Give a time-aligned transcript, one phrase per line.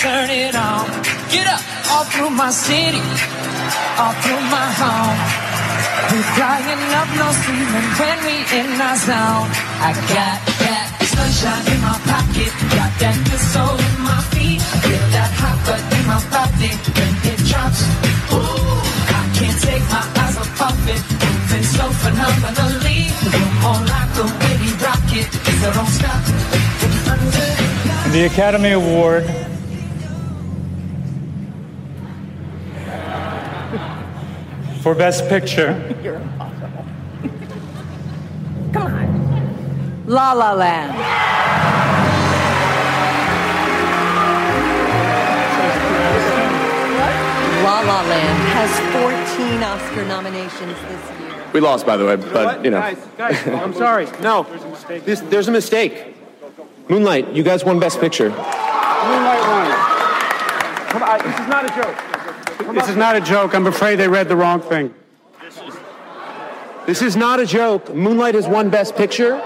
[0.00, 0.86] turn it on.
[1.30, 3.04] Get up, all through my city,
[4.00, 5.18] all through my home.
[6.10, 9.48] We're flying up, no ceiling when we in our zone.
[9.86, 14.60] I got that sunshine in my pocket, got that good soul in my feet.
[14.82, 17.80] Feel that hot blood in my body when it drops.
[18.34, 18.78] Ooh,
[19.18, 23.00] I can't take my eyes off it, moving so phenomenally.
[23.62, 25.28] More like the way we rock it.
[28.14, 29.24] The Academy Award
[34.84, 36.84] for Best Picture You're impossible.
[38.74, 40.04] Come on.
[40.06, 40.92] La La Land.
[47.64, 48.70] La La Land has
[49.38, 51.50] 14 Oscar nominations this year.
[51.54, 52.80] We lost, by the way, but you know.
[52.80, 54.06] Guys, guys, I'm sorry.
[54.20, 54.42] No,
[55.06, 56.14] this, there's a mistake.
[56.90, 58.28] Moonlight, you guys won Best Picture.
[58.28, 59.66] Moonlight won.
[60.90, 62.13] Come on, this is not a joke.
[62.72, 63.54] This is not a joke.
[63.54, 64.94] I'm afraid they read the wrong thing.
[66.86, 67.94] This is not a joke.
[67.94, 69.36] Moonlight has won Best Picture.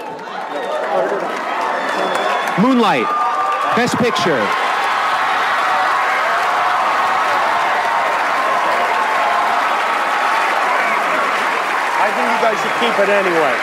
[2.61, 3.07] Moonlight,
[3.75, 4.41] Best Picture.
[12.01, 13.55] I think you guys should keep it anyway.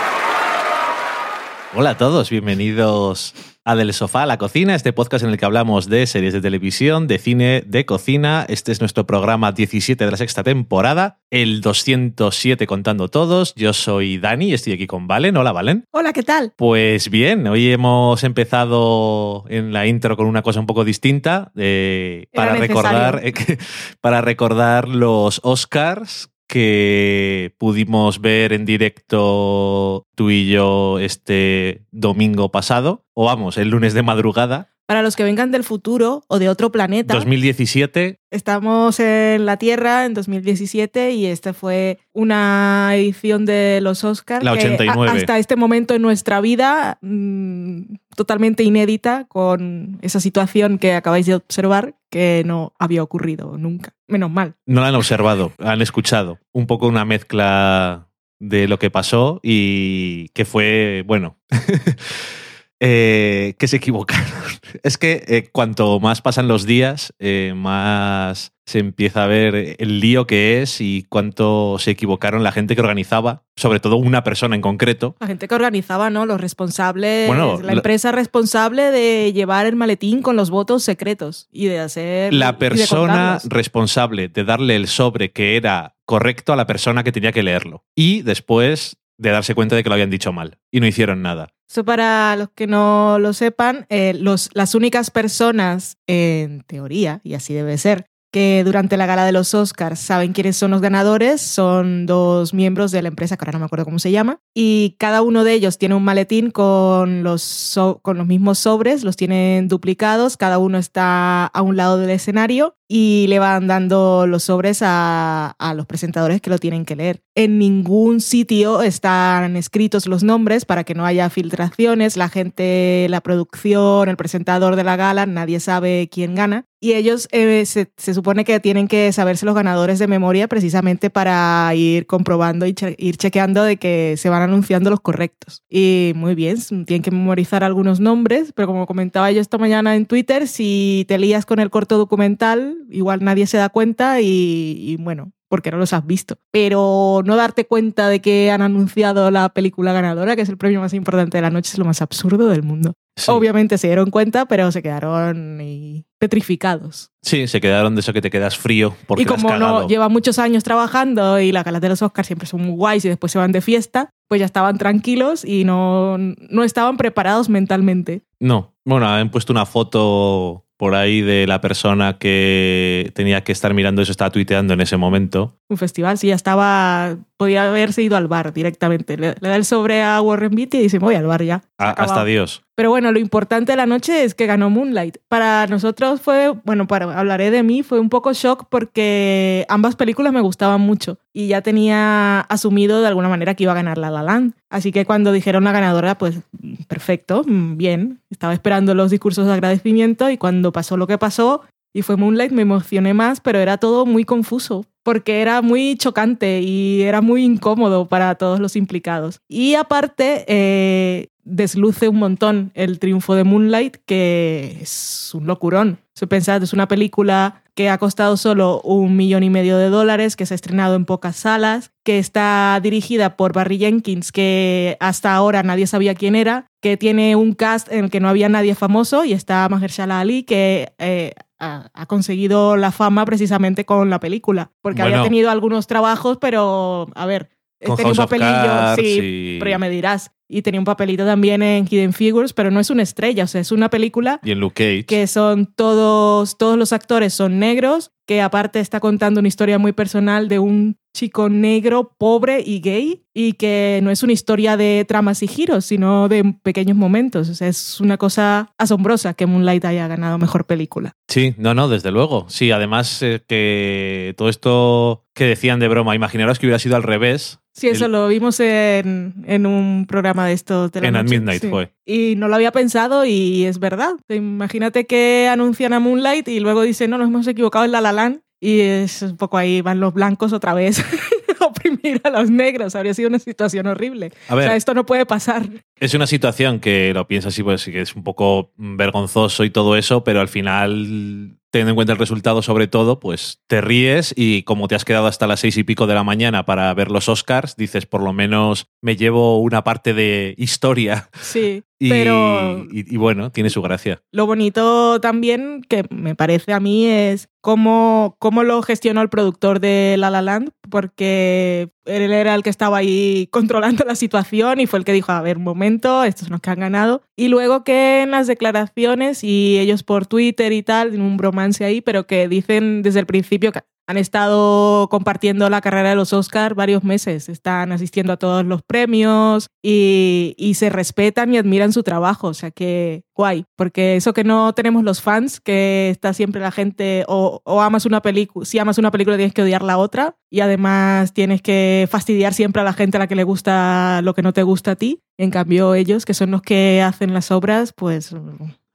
[1.74, 3.34] Hola a todos, bienvenidos
[3.66, 6.41] a Del Sofá a la Cocina, este podcast en el que hablamos de series de
[6.41, 8.47] televisión, de cine, de cocina.
[8.49, 13.56] Este es nuestro programa 17 de la sexta temporada, el 207 contando todos.
[13.56, 15.37] Yo soy Dani y estoy aquí con Valen.
[15.37, 15.84] Hola, Valen.
[15.91, 16.53] Hola, ¿qué tal?
[16.56, 22.27] Pues bien, hoy hemos empezado en la intro con una cosa un poco distinta eh,
[22.33, 22.83] para necesario.
[22.83, 23.34] recordar eh,
[24.00, 33.04] para recordar los Oscars que pudimos ver en directo tú y yo este domingo pasado,
[33.14, 36.70] o vamos, el lunes de madrugada, Para los que vengan del futuro o de otro
[36.70, 38.20] planeta, 2017.
[38.30, 44.52] estamos en la Tierra en 2017 y esta fue una edición de los Oscars La
[44.52, 45.10] que 89.
[45.10, 51.26] a- hasta este momento en nuestra vida mm, totalmente inédita con esa situación que acabáis
[51.26, 53.92] de observar que no había ocurrido nunca.
[54.06, 54.54] Menos mal.
[54.66, 56.38] No la han observado, han escuchado.
[56.53, 58.08] Un poco una mezcla
[58.38, 61.38] de lo que pasó y que fue, bueno,
[62.81, 64.26] eh, que se equivocaron.
[64.82, 70.00] Es que eh, cuanto más pasan los días, eh, más se empieza a ver el
[70.00, 74.56] lío que es y cuánto se equivocaron la gente que organizaba, sobre todo una persona
[74.56, 75.15] en concreto.
[75.20, 76.26] La gente que organizaba, ¿no?
[76.26, 81.48] Los responsables, Bueno, la la- empresa responsable de llevar el maletín con los votos secretos
[81.53, 82.34] y de hacer...
[82.34, 87.32] La persona responsable de darle el sobre que era correcto a la persona que tenía
[87.32, 87.84] que leerlo.
[87.94, 90.59] Y después de darse cuenta de que lo habían dicho mal.
[90.72, 91.48] Y no hicieron nada.
[91.69, 97.34] Eso para los que no lo sepan, eh, los, las únicas personas, en teoría, y
[97.34, 101.41] así debe ser, que durante la gala de los Oscars saben quiénes son los ganadores
[101.41, 104.97] son dos miembros de la empresa, que ahora no me acuerdo cómo se llama, y
[104.99, 109.69] cada uno de ellos tiene un maletín con los, con los mismos sobres, los tienen
[109.69, 114.80] duplicados, cada uno está a un lado del escenario y le van dando los sobres
[114.82, 117.22] a, a los presentadores que lo tienen que leer.
[117.34, 123.20] En ningún sitio están escritos los nombres para que no haya filtraciones, la gente, la
[123.20, 126.65] producción, el presentador de la gala, nadie sabe quién gana.
[126.78, 131.10] Y ellos eh, se, se supone que tienen que saberse los ganadores de memoria precisamente
[131.10, 135.65] para ir comprobando y che- ir chequeando de que se van anunciando los correctos.
[135.71, 140.06] Y muy bien, tienen que memorizar algunos nombres, pero como comentaba yo esta mañana en
[140.06, 144.96] Twitter, si te lías con el corto documental, igual nadie se da cuenta y, y
[144.96, 146.38] bueno, porque no los has visto.
[146.50, 150.80] Pero no darte cuenta de que han anunciado la película ganadora, que es el premio
[150.80, 152.94] más importante de la noche, es lo más absurdo del mundo.
[153.16, 153.30] Sí.
[153.30, 157.12] Obviamente se dieron cuenta, pero se quedaron y petrificados.
[157.22, 160.38] Sí, se quedaron de eso que te quedas frío porque y como no llevan muchos
[160.38, 163.38] años trabajando y las galas de los Oscars siempre son muy guays y después se
[163.38, 168.22] van de fiesta, pues ya estaban tranquilos y no, no estaban preparados mentalmente.
[168.38, 173.72] No, bueno, han puesto una foto por ahí de la persona que tenía que estar
[173.74, 175.58] mirando eso, estaba tuiteando en ese momento.
[175.68, 179.16] Un festival, sí, ya estaba, podía haberse ido al bar directamente.
[179.16, 181.59] Le, le da el sobre a Warren Beatty y dice, voy al bar ya.
[181.59, 182.13] Se ha A- acabado".
[182.13, 182.63] hasta Dios.
[182.77, 185.16] Pero bueno, lo importante de la noche es que ganó Moonlight.
[185.28, 190.33] Para nosotros fue, bueno, para hablaré de mí, fue un poco shock porque ambas películas
[190.33, 194.10] me gustaban mucho y ya tenía asumido de alguna manera que iba a ganar La
[194.10, 194.53] La Land.
[194.71, 196.39] Así que cuando dijeron la ganadora, pues
[196.86, 198.21] perfecto, mm, bien.
[198.30, 201.62] Estaba esperando los discursos de agradecimiento y cuando pasó lo que pasó,
[201.97, 206.60] y fue Moonlight, me emocioné más, pero era todo muy confuso porque era muy chocante
[206.60, 209.41] y era muy incómodo para todos los implicados.
[209.48, 215.98] Y aparte, eh, desluce un montón el triunfo de Moonlight, que es un locurón.
[216.13, 220.34] Se pensad, es una película que ha costado solo un millón y medio de dólares,
[220.34, 225.34] que se ha estrenado en pocas salas, que está dirigida por Barry Jenkins, que hasta
[225.34, 228.75] ahora nadie sabía quién era, que tiene un cast en el que no había nadie
[228.75, 234.20] famoso y está Mahershala Ali, que eh, ha, ha conseguido la fama precisamente con la
[234.20, 235.16] película, porque Bueno.
[235.16, 237.48] había tenido algunos trabajos, pero a ver,
[237.78, 240.32] tenía un House of papelillo, Cards sí, y- pero ya me dirás.
[240.48, 243.60] Y tenía un papelito también en Hidden Figures, pero no es una estrella, o sea,
[243.60, 245.04] es una película Y en Luke Cage.
[245.06, 249.92] que son todos, todos los actores son negros, que aparte está contando una historia muy
[249.92, 255.06] personal de un chico negro, pobre y gay, y que no es una historia de
[255.08, 257.62] tramas y giros, sino de pequeños momentos.
[257.62, 261.12] Es una cosa asombrosa que Moonlight haya ganado mejor película.
[261.28, 262.44] Sí, no, no, desde luego.
[262.49, 267.02] Sí, además eh, que todo esto que decían de broma, imaginaros que hubiera sido al
[267.02, 267.61] revés.
[267.76, 271.25] Sí, eso El- lo vimos en, en un programa de estos de la En At
[271.25, 271.68] noche, Midnight sí.
[271.68, 271.92] fue.
[272.06, 274.12] Y no lo había pensado y es verdad.
[274.30, 278.12] Imagínate que anuncian a Moonlight y luego dicen, no, nos hemos equivocado en La La
[278.12, 278.40] Land.
[278.58, 280.99] Y es un poco ahí, van los blancos otra vez
[281.61, 282.94] a oprimir a los negros.
[282.96, 284.32] Habría sido una situación horrible.
[284.49, 284.64] A ver.
[284.64, 285.68] O sea, esto no puede pasar.
[286.00, 289.70] Es una situación que lo piensas así, pues sí que es un poco vergonzoso y
[289.70, 294.32] todo eso, pero al final, teniendo en cuenta el resultado sobre todo, pues te ríes
[294.34, 297.11] y como te has quedado hasta las seis y pico de la mañana para ver
[297.11, 302.85] los Oscars, dices, por lo menos me llevo una parte de historia Sí, y, pero
[302.90, 304.21] y- y bueno, tiene su gracia.
[304.33, 309.81] lo bonito también, que me parece a mí, es cómo, cómo lo gestionó el productor
[309.81, 314.87] de La La Land, porque él era el que estaba ahí controlando la situación y
[314.87, 317.23] fue el que dijo, a ver, un momento, estos son los que han ganado.
[317.37, 321.85] Y luego que en las declaraciones y ellos por Twitter y tal, tienen un bromance
[321.85, 326.32] ahí, pero que dicen desde el principio que han estado compartiendo la carrera de los
[326.32, 331.92] Oscars varios meses, están asistiendo a todos los premios y, y se respetan y admiran
[331.92, 336.32] su trabajo, o sea que guay, porque eso que no tenemos los fans, que está
[336.32, 339.82] siempre la gente o, o amas una película, si amas una película tienes que odiar
[339.82, 343.44] la otra y además tienes que fastidiar siempre a la gente a la que le
[343.44, 347.02] gusta lo que no te gusta a ti, en cambio ellos, que son los que
[347.02, 348.35] hacen las obras, pues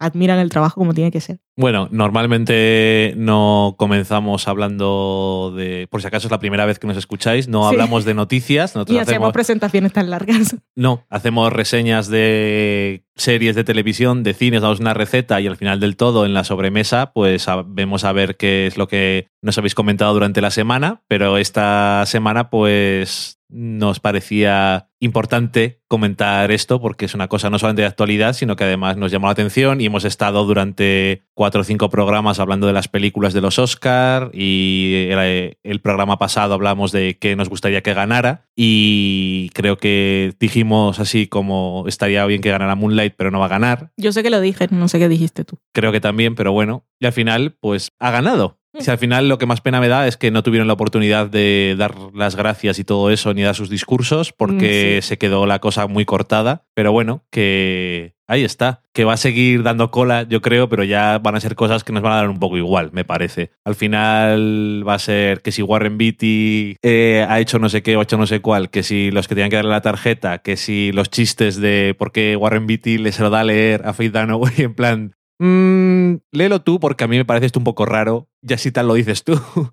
[0.02, 1.40] admiran el trabajo como tiene que ser.
[1.56, 6.98] Bueno, normalmente no comenzamos hablando de, por si acaso es la primera vez que nos
[6.98, 7.76] escucháis, no Sí.
[7.76, 10.56] hablamos de noticias, nosotros Y hacemos hacemos, presentaciones tan largas.
[10.76, 15.80] no, hacemos reseñas de series de televisión, de cines, damos una receta y al final
[15.80, 19.76] del todo en la sobremesa pues vemos a ver qué es lo que nos habéis
[19.76, 27.16] comentado durante la semana, pero esta semana pues nos parecía importante comentar esto porque es
[27.16, 30.06] una cosa no solamente de actualidad, sino que además nos llamó la atención y hemos
[30.06, 35.58] estado durante cuatro o cinco programas hablando de las películas de los Oscar y el,
[35.64, 41.28] el programa pasado hablamos de qué nos gustaría que ganara y creo que dijimos así
[41.28, 43.92] como estaría bien que ganara Moonlight, pero no va a ganar.
[43.98, 45.60] Yo sé que lo dije, no sé qué dijiste tú.
[45.74, 48.61] Creo que también, pero bueno, y al final pues ha ganado.
[48.80, 51.28] Si al final lo que más pena me da es que no tuvieron la oportunidad
[51.28, 55.08] de dar las gracias y todo eso, ni dar sus discursos, porque Mm, sí.
[55.10, 56.64] se quedó la cosa muy cortada.
[56.74, 58.82] Pero bueno, que ahí está.
[58.94, 61.92] Que va a seguir dando cola, yo creo, pero ya van a ser cosas que
[61.92, 63.52] nos van a dar un poco igual, me parece.
[63.66, 67.98] Al final va a ser que si Warren Beatty eh, ha hecho no sé qué
[67.98, 70.38] o ha hecho no sé cuál, que si los que tenían que darle la tarjeta,
[70.40, 73.82] que si los chistes de por qué Warren Beatty le se lo da a leer
[73.86, 75.12] a Faith Dunaway en plan,
[75.44, 76.01] Mm,
[76.32, 78.28] léelo tú porque a mí me parece esto un poco raro.
[78.42, 79.34] Ya si tal lo dices tú.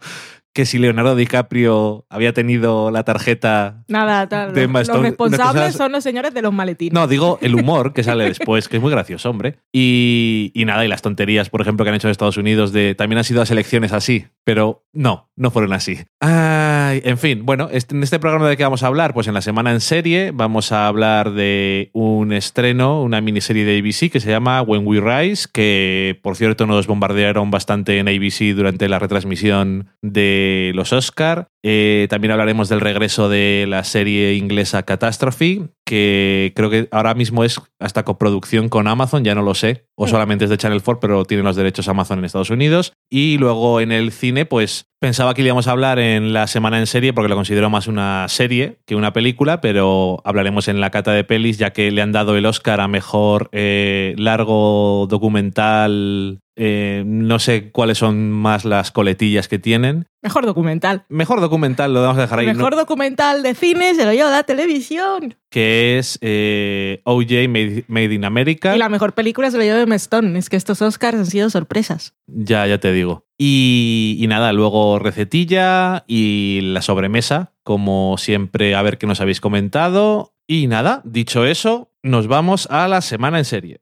[0.58, 3.84] que si Leonardo DiCaprio había tenido la tarjeta...
[3.86, 4.52] Nada, tal.
[4.54, 6.92] De Los, responsables son los señores de los maletines.
[6.92, 9.60] No, digo el humor que sale después, que es muy gracioso, hombre.
[9.72, 12.96] Y, y nada, y las tonterías, por ejemplo, que han hecho en Estados Unidos de...
[12.96, 16.00] También han sido las elecciones así, pero no, no fueron así.
[16.18, 19.34] Ay, en fin, bueno, este- en este programa de qué vamos a hablar, pues en
[19.34, 24.18] la semana en serie vamos a hablar de un estreno, una miniserie de ABC que
[24.18, 28.98] se llama When We Rise, que por cierto nos bombardearon bastante en ABC durante la
[28.98, 31.48] retransmisión de los Oscar.
[31.64, 37.44] Eh, también hablaremos del regreso de la serie inglesa Catastrophe, que creo que ahora mismo
[37.44, 41.00] es hasta coproducción con Amazon, ya no lo sé, o solamente es de Channel 4,
[41.00, 42.92] pero tienen los derechos Amazon en Estados Unidos.
[43.10, 46.86] Y luego en el cine, pues pensaba que íbamos a hablar en la semana en
[46.86, 51.12] serie, porque lo considero más una serie que una película, pero hablaremos en la cata
[51.12, 56.40] de pelis, ya que le han dado el Oscar a mejor eh, largo documental.
[56.56, 61.04] eh, no sé cuáles son más las coletillas que tienen, Mejor documental.
[61.08, 62.46] Mejor documental, lo vamos a dejar ahí.
[62.46, 62.78] Mejor ¿no?
[62.78, 65.36] documental de cine se lo lleva la televisión.
[65.50, 68.74] Que es eh, OJ Made, Made in America.
[68.74, 70.38] Y la mejor película se lo lleva Emma Stone.
[70.38, 72.14] Es que estos Oscars han sido sorpresas.
[72.26, 73.24] Ya, ya te digo.
[73.38, 79.40] Y, y nada, luego recetilla y la sobremesa, como siempre, a ver qué nos habéis
[79.40, 80.34] comentado.
[80.46, 83.80] Y nada, dicho eso, nos vamos a la semana en serie.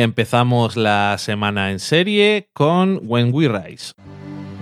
[0.00, 3.92] Y empezamos la semana en serie con When We Rise.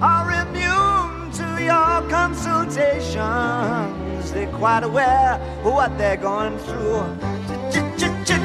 [0.01, 4.33] are immune to your consultations.
[4.33, 7.05] They're quite aware of what they're going through.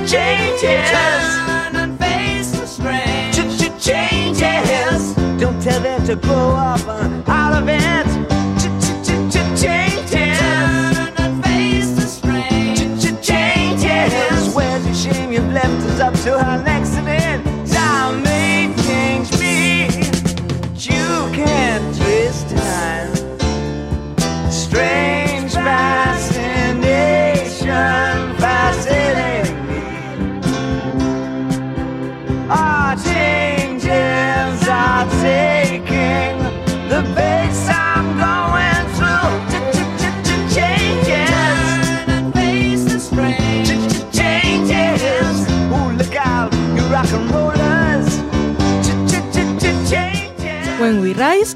[0.05, 0.91] Changes.
[0.91, 3.37] Turn and face the strange.
[3.79, 5.15] Changes.
[5.39, 8.05] Don't tell them to grow up uh, out of it.
[15.13, 15.33] Where's?
[15.33, 16.92] You've left us up to our next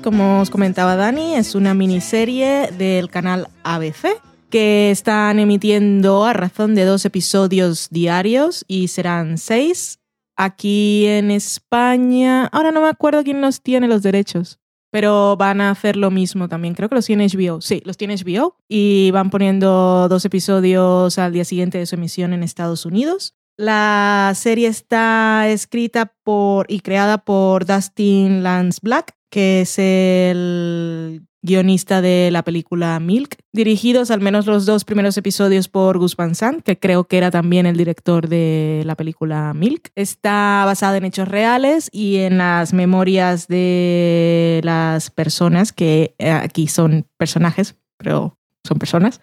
[0.01, 6.73] Como os comentaba Dani, es una miniserie del canal ABC que están emitiendo a razón
[6.73, 9.99] de dos episodios diarios y serán seis.
[10.37, 14.57] Aquí en España, ahora no me acuerdo quién los tiene los derechos,
[14.89, 16.73] pero van a hacer lo mismo también.
[16.73, 17.59] Creo que los tiene HBO.
[17.59, 22.31] Sí, los tiene HBO y van poniendo dos episodios al día siguiente de su emisión
[22.31, 23.35] en Estados Unidos.
[23.57, 32.01] La serie está escrita por y creada por Dustin Lance Black, que es el guionista
[32.01, 36.61] de la película Milk, dirigidos al menos los dos primeros episodios por Gus Van Sant,
[36.61, 39.89] que creo que era también el director de la película Milk.
[39.95, 46.67] Está basada en hechos reales y en las memorias de las personas, que eh, aquí
[46.67, 49.19] son personajes, pero son personas,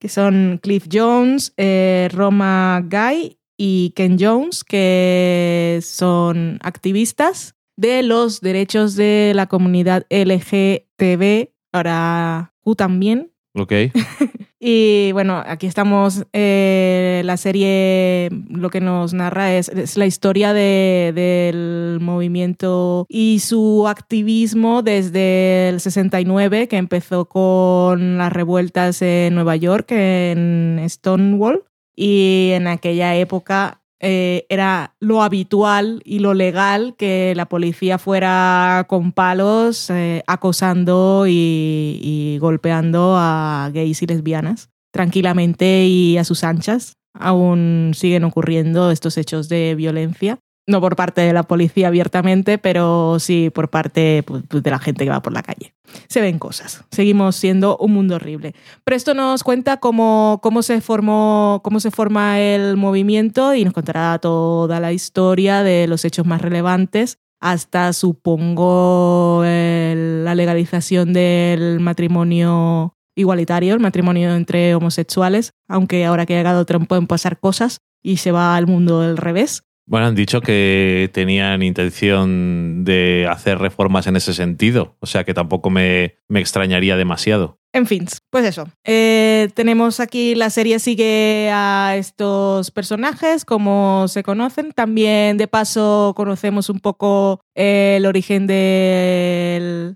[0.00, 8.40] que son Cliff Jones, eh, Roma Guy y Ken Jones, que son activistas de los
[8.40, 13.32] derechos de la comunidad LGTB, ahora Q también.
[13.54, 13.72] Ok.
[14.60, 20.52] Y bueno, aquí estamos, eh, la serie lo que nos narra es, es la historia
[20.52, 29.36] de- del movimiento y su activismo desde el 69, que empezó con las revueltas en
[29.36, 31.62] Nueva York, en Stonewall,
[32.00, 38.86] y en aquella época eh, era lo habitual y lo legal que la policía fuera
[38.88, 46.44] con palos eh, acosando y, y golpeando a gays y lesbianas tranquilamente y a sus
[46.44, 46.92] anchas.
[47.14, 50.38] Aún siguen ocurriendo estos hechos de violencia.
[50.68, 55.04] No por parte de la policía abiertamente, pero sí por parte pues, de la gente
[55.04, 55.74] que va por la calle.
[56.08, 56.84] Se ven cosas.
[56.90, 58.54] Seguimos siendo un mundo horrible.
[58.84, 63.72] Pero esto nos cuenta cómo, cómo, se formó, cómo se forma el movimiento y nos
[63.72, 72.94] contará toda la historia de los hechos más relevantes hasta, supongo, la legalización del matrimonio
[73.14, 78.18] igualitario, el matrimonio entre homosexuales, aunque ahora que ha llegado Trump pueden pasar cosas y
[78.18, 79.64] se va al mundo del revés.
[79.88, 85.32] Bueno, han dicho que tenían intención de hacer reformas en ese sentido, o sea que
[85.32, 87.57] tampoco me, me extrañaría demasiado.
[87.74, 88.66] En fin, pues eso.
[88.84, 94.72] Eh, tenemos aquí, la serie sigue a estos personajes, como se conocen.
[94.72, 99.94] También, de paso, conocemos un poco el origen de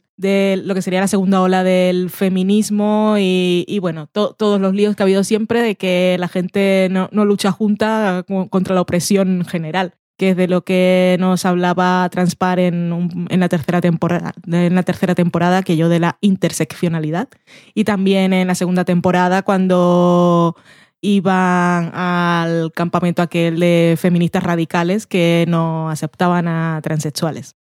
[0.65, 5.03] lo que sería la segunda ola del feminismo y, bueno, to- todos los líos que
[5.03, 9.45] ha habido siempre de que la gente no, no lucha junta co- contra la opresión
[9.45, 14.33] general que es de lo que nos hablaba Transpar en, un- en la tercera temporada,
[14.47, 17.29] en la tercera temporada, que yo de la interseccionalidad,
[17.75, 20.55] y también en la segunda temporada cuando
[21.01, 27.57] iban al campamento aquel de feministas radicales que no aceptaban a transexuales.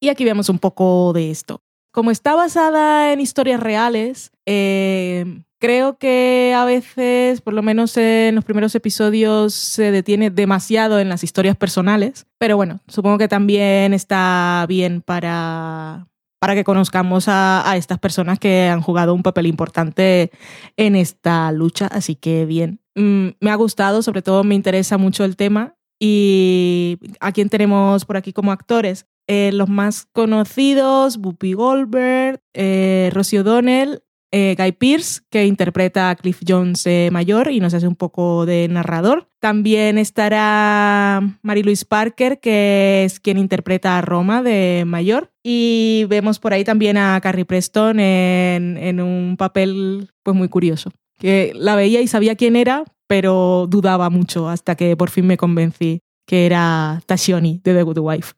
[0.00, 1.62] Y aquí vemos un poco de esto.
[1.92, 5.24] como está basada en historias reales, eh,
[5.58, 11.08] creo que a veces, por lo menos en los primeros episodios, se detiene demasiado en
[11.08, 12.26] las historias personales.
[12.38, 16.08] Pero bueno, supongo que también está bien para,
[16.38, 20.30] para que conozcamos a, estas personas que han jugado un papel importante
[20.76, 21.86] en esta lucha.
[21.86, 25.76] Así que bien, Mm, me ha gustado, sobre todo me interesa mucho el tema.
[26.00, 29.06] Y a quién tenemos por aquí como actores.
[29.28, 34.02] Eh, los más conocidos, Whoopi Goldberg, eh, O'Donnell,
[34.32, 38.46] eh, Guy Pearce, que interpreta a Cliff Jones eh, mayor y nos hace un poco
[38.46, 39.28] de narrador.
[39.40, 45.30] También estará Mary Louise Parker, que es quien interpreta a Roma de mayor.
[45.42, 51.52] Y vemos por ahí también a Carrie Preston en, un papel pues muy curioso que
[51.54, 56.00] la veía y sabía quién era, pero dudaba mucho hasta que por fin me convencí
[56.26, 58.34] que era Tashioni de The Good Wife.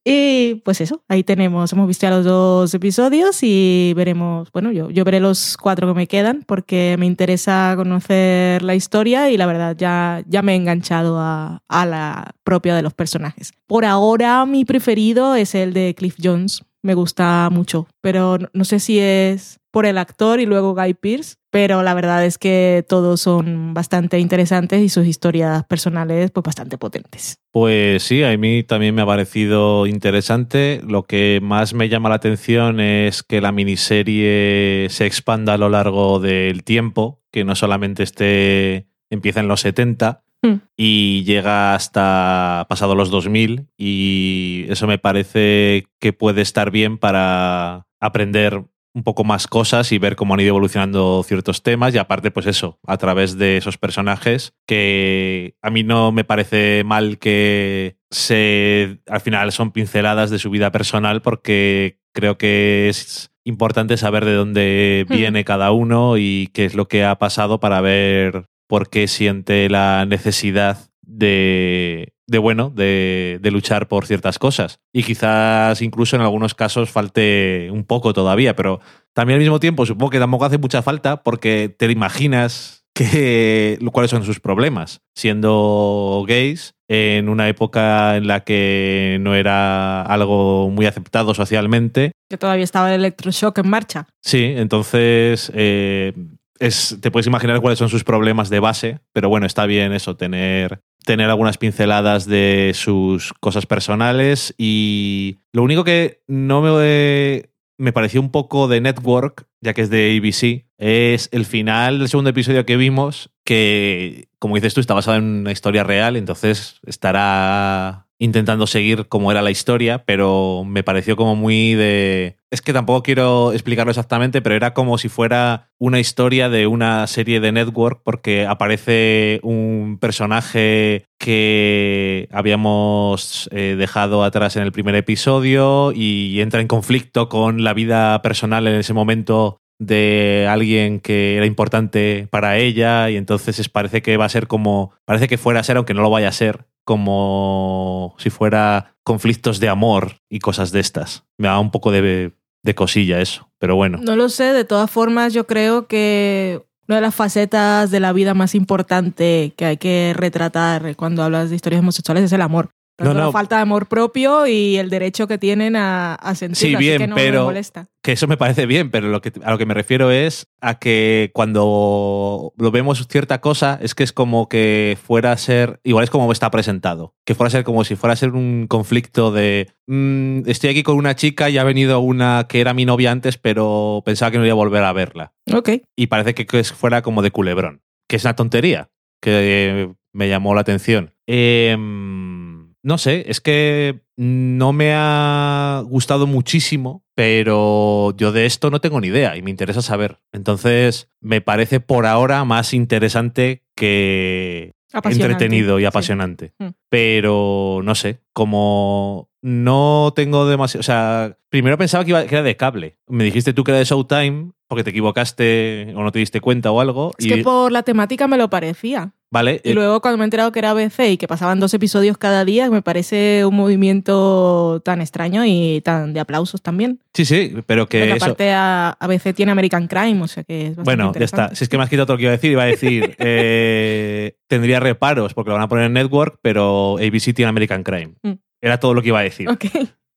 [0.08, 4.92] y pues eso, ahí tenemos, hemos visto ya los dos episodios y veremos, bueno, yo,
[4.92, 9.48] yo veré los cuatro que me quedan porque me interesa conocer la historia y la
[9.48, 13.52] verdad ya, ya me he enganchado a, a la propia de los personajes.
[13.66, 18.80] Por ahora mi preferido es el de Cliff Jones, me gusta mucho, pero no sé
[18.80, 23.22] si es por el actor y luego Guy Pearce, pero la verdad es que todos
[23.22, 27.38] son bastante interesantes y sus historias personales pues bastante potentes.
[27.52, 30.82] Pues sí, a mí también me ha parecido interesante.
[30.86, 35.70] Lo que más me llama la atención es que la miniserie se expanda a lo
[35.70, 40.58] largo del tiempo, que no solamente esté empieza en los 70 Hmm.
[40.78, 47.88] y llega hasta pasado los 2000 y eso me parece que puede estar bien para
[48.00, 52.32] aprender un poco más cosas y ver cómo han ido evolucionando ciertos temas y aparte
[52.32, 57.98] pues eso, a través de esos personajes que a mí no me parece mal que
[58.10, 64.24] se al final son pinceladas de su vida personal porque creo que es importante saber
[64.24, 65.14] de dónde Hmm.
[65.14, 69.70] viene cada uno y qué es lo que ha pasado para ver por qué siente
[69.70, 74.80] la necesidad de, de bueno, de, de luchar por ciertas cosas.
[74.94, 78.80] Y quizás incluso en algunos casos falte un poco todavía, pero
[79.14, 84.10] también al mismo tiempo supongo que tampoco hace mucha falta porque te imaginas que, cuáles
[84.10, 90.86] son sus problemas, siendo gays en una época en la que no era algo muy
[90.86, 94.08] aceptado socialmente Que todavía estaba el electroshock en marcha.
[94.22, 96.14] Sí, entonces eh,
[96.60, 100.16] es, te puedes imaginar cuáles son sus problemas de base, pero bueno, está bien eso,
[100.16, 107.94] tener, tener algunas pinceladas de sus cosas personales y lo único que no me, me
[107.94, 112.32] pareció un poco de Network, ya que es de ABC, es el final del segundo
[112.32, 118.05] episodio que vimos, que como dices tú está basado en una historia real, entonces estará
[118.20, 122.38] intentando seguir cómo era la historia, pero me pareció como muy de...
[122.52, 127.06] Es que tampoco quiero explicarlo exactamente, pero era como si fuera una historia de una
[127.08, 134.96] serie de network porque aparece un personaje que habíamos eh, dejado atrás en el primer
[134.96, 141.36] episodio y entra en conflicto con la vida personal en ese momento de alguien que
[141.36, 145.38] era importante para ella y entonces es- parece que va a ser como parece que
[145.38, 150.18] fuera a ser aunque no lo vaya a ser como si fuera conflictos de amor
[150.30, 154.16] y cosas de estas me da un poco de, de cosilla eso pero bueno No
[154.16, 158.34] lo sé, de todas formas yo creo que una de las facetas de la vida
[158.34, 162.70] más importante que hay que retratar cuando hablas de historias homosexuales es el amor.
[162.98, 163.26] Tanto No, no.
[163.28, 166.84] La falta de amor propio y el derecho que tienen a, a sentirlo, Sí, así
[166.86, 167.88] bien, que no pero- me molesta.
[168.02, 170.80] que eso me parece bien, pero lo que, a lo que me refiero es a
[170.80, 176.04] que cuando lo vemos cierta cosa, es que es como que fuera a ser, igual
[176.06, 179.32] es como está presentado, que fuera a ser como si fuera a ser un conflicto
[179.32, 183.12] de, mm, estoy aquí con una chica y ha venido una que era mi novia
[183.12, 185.34] antes, pero pensaba que no iba a volver a verla.
[185.54, 185.70] Ok.
[185.98, 188.90] Y parece que que fuera como de culebrón, que es una tontería,
[189.22, 191.14] que me llamó la atención.
[191.28, 192.45] Em,
[192.86, 199.02] no sé, es que no me ha gustado muchísimo, pero yo de esto no tengo
[199.02, 200.20] ni idea y me interesa saber.
[200.32, 206.54] Entonces, me parece por ahora más interesante que entretenido y apasionante.
[206.60, 206.68] Mm.
[206.88, 210.80] Pero no sé, como no tengo demasiado.
[210.80, 212.98] O sea, primero pensaba que, iba, que era de cable.
[213.08, 216.72] Me dijiste tú que era de Showtime porque te equivocaste o no te diste cuenta
[216.72, 217.14] o algo.
[217.20, 219.14] Es y, que por la temática me lo parecía.
[219.30, 221.74] Vale, Y eh, luego cuando me he enterado que era ABC y que pasaban dos
[221.76, 227.02] episodios cada día, me parece un movimiento tan extraño y tan de aplausos también.
[227.14, 228.26] sí, sí, pero que Porque eso.
[228.26, 231.54] aparte a- ABC tiene American Crime, o sea que es Bueno, ya está.
[231.54, 233.16] Si es que me has quitado todo lo que iba a decir, iba a decir,
[233.20, 238.14] eh, tendría reparos porque lo van a poner en Network, pero ABC tiene American Crime.
[238.24, 238.34] Mm.
[238.66, 239.48] Era todo lo que iba a decir.
[239.48, 239.66] Ok.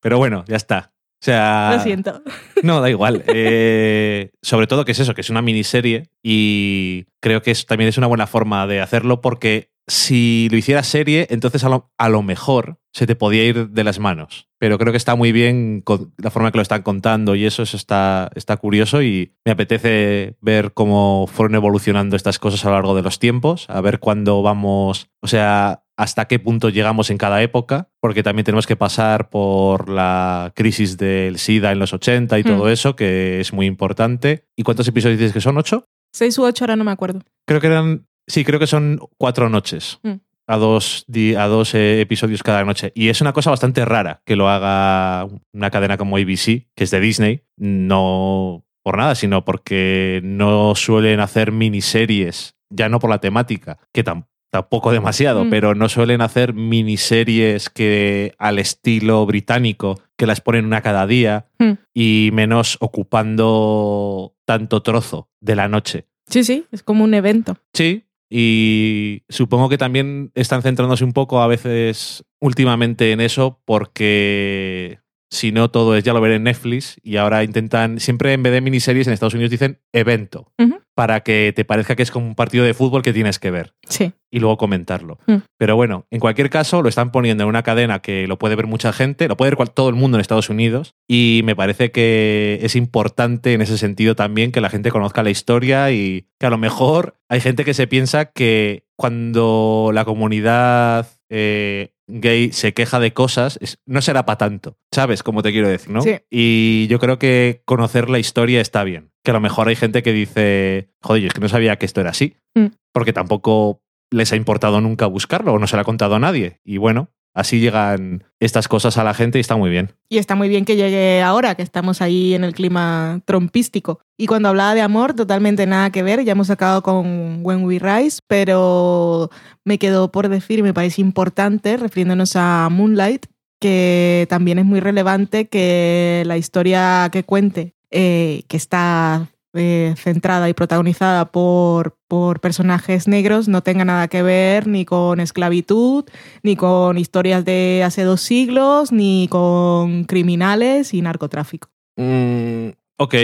[0.01, 0.91] Pero bueno, ya está.
[1.21, 1.73] O sea.
[1.75, 2.23] Lo siento.
[2.63, 3.23] No, da igual.
[3.31, 7.89] Eh, sobre todo que es eso, que es una miniserie y creo que es, también
[7.89, 12.09] es una buena forma de hacerlo porque si lo hiciera serie, entonces a lo, a
[12.09, 14.47] lo mejor se te podía ir de las manos.
[14.57, 17.63] Pero creo que está muy bien con la forma que lo están contando y eso,
[17.63, 22.75] eso está, está curioso y me apetece ver cómo fueron evolucionando estas cosas a lo
[22.75, 27.17] largo de los tiempos, a ver cuándo vamos, o sea, hasta qué punto llegamos en
[27.17, 32.39] cada época, porque también tenemos que pasar por la crisis del SIDA en los 80
[32.39, 32.69] y todo Mm.
[32.69, 34.45] eso, que es muy importante.
[34.55, 35.57] ¿Y cuántos episodios dices que son?
[35.57, 35.85] ¿Ocho?
[36.13, 37.19] Seis u ocho, ahora no me acuerdo.
[37.45, 38.07] Creo que eran.
[38.27, 39.99] Sí, creo que son cuatro noches.
[40.03, 40.13] Mm.
[40.47, 41.05] A dos,
[41.37, 42.91] a dos eh, episodios cada noche.
[42.95, 46.91] Y es una cosa bastante rara que lo haga una cadena como ABC, que es
[46.91, 47.43] de Disney.
[47.57, 54.03] No por nada, sino porque no suelen hacer miniseries, ya no por la temática, que
[54.05, 55.49] tam- tampoco demasiado, Mm.
[55.49, 61.45] pero no suelen hacer miniseries que al estilo británico, que las ponen una cada día
[61.59, 61.73] Mm.
[61.93, 66.05] y menos ocupando tanto trozo de la noche.
[66.27, 67.57] Sí, sí, es como un evento.
[67.73, 74.99] Sí, y supongo que también están centrándose un poco a veces últimamente en eso porque
[75.31, 78.53] si no todo es ya lo veré en Netflix y ahora intentan, siempre en vez
[78.53, 80.51] de miniseries en Estados Unidos dicen evento.
[80.99, 83.73] Para que te parezca que es como un partido de fútbol que tienes que ver
[83.87, 84.11] Sí.
[84.29, 85.17] y luego comentarlo.
[85.27, 85.37] Mm.
[85.57, 88.67] Pero bueno, en cualquier caso lo están poniendo en una cadena que lo puede ver
[88.67, 92.59] mucha gente, lo puede ver todo el mundo en Estados Unidos y me parece que
[92.63, 96.49] es importante en ese sentido también que la gente conozca la historia y que a
[96.49, 102.99] lo mejor hay gente que se piensa que cuando la comunidad eh, gay se queja
[102.99, 105.23] de cosas, no será para tanto, ¿sabes?
[105.23, 106.01] Como te quiero decir, ¿no?
[106.01, 106.17] Sí.
[106.29, 109.08] Y yo creo que conocer la historia está bien.
[109.23, 111.85] Que a lo mejor hay gente que dice, joder, yo es que no sabía que
[111.85, 112.67] esto era así Mm.
[112.93, 116.59] porque tampoco les ha importado nunca buscarlo o no se lo ha contado a nadie.
[116.63, 119.91] Y bueno, así llegan estas cosas a la gente y está muy bien.
[120.09, 123.99] Y está muy bien que llegue ahora, que estamos ahí en el clima trompístico.
[124.17, 126.23] Y cuando hablaba de amor, totalmente nada que ver.
[126.23, 129.29] Ya hemos acabado con When We Rise, pero
[129.63, 133.27] me quedó por decir, y me parece importante, refiriéndonos a Moonlight,
[133.61, 140.47] que también es muy relevante que la historia que cuente, eh, que está eh, centrada
[140.47, 146.05] y protagonizada por, por personajes negros, no tenga nada que ver ni con esclavitud,
[146.43, 151.69] ni con historias de hace dos siglos, ni con criminales y narcotráfico.
[151.97, 153.15] Mm, ok,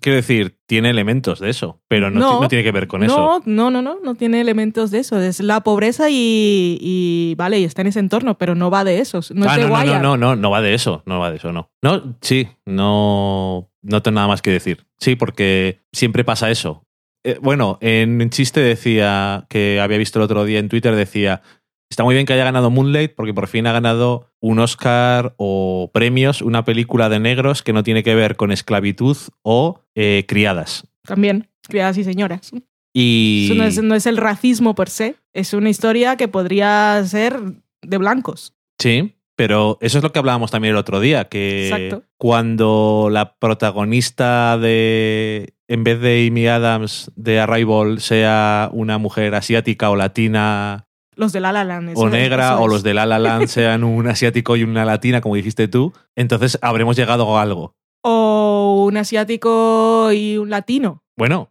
[0.00, 3.00] quiero decir, tiene elementos de eso, pero no, No, ti- no tiene que ver con
[3.02, 3.42] no, eso.
[3.44, 5.20] no, no, no, no tiene elementos de eso.
[5.20, 9.00] Es la pobreza y, y, vale, y está en ese entorno, pero no va de
[9.00, 9.20] eso.
[9.34, 11.36] No Ah, es de no, no, no, no, no va de eso, no va de
[11.36, 11.70] eso, no.
[11.82, 14.84] No, sí, no, no tengo nada más que decir.
[14.98, 16.84] Sí, porque siempre pasa eso.
[17.22, 21.42] Eh, bueno, en un chiste decía, que había visto el otro día en Twitter, decía,
[21.88, 25.90] está muy bien que haya ganado Moonlight porque por fin ha ganado un Oscar o
[25.92, 30.86] premios, una película de negros que no tiene que ver con esclavitud o eh, criadas.
[31.02, 32.50] También, criadas y señoras.
[32.92, 33.46] Y...
[33.46, 37.38] Eso no es, no es el racismo per se, es una historia que podría ser
[37.82, 38.54] de blancos.
[38.78, 42.02] Sí, pero eso es lo que hablábamos también el otro día, que Exacto.
[42.16, 49.90] cuando la protagonista de, en vez de Amy Adams de Arrival, sea una mujer asiática
[49.90, 51.92] o latina Los de La La Land.
[51.96, 55.34] o negra, o los de La La Land sean un asiático y una latina, como
[55.34, 57.74] dijiste tú, entonces habremos llegado a algo.
[58.02, 61.02] O un asiático y un latino.
[61.16, 61.50] Bueno,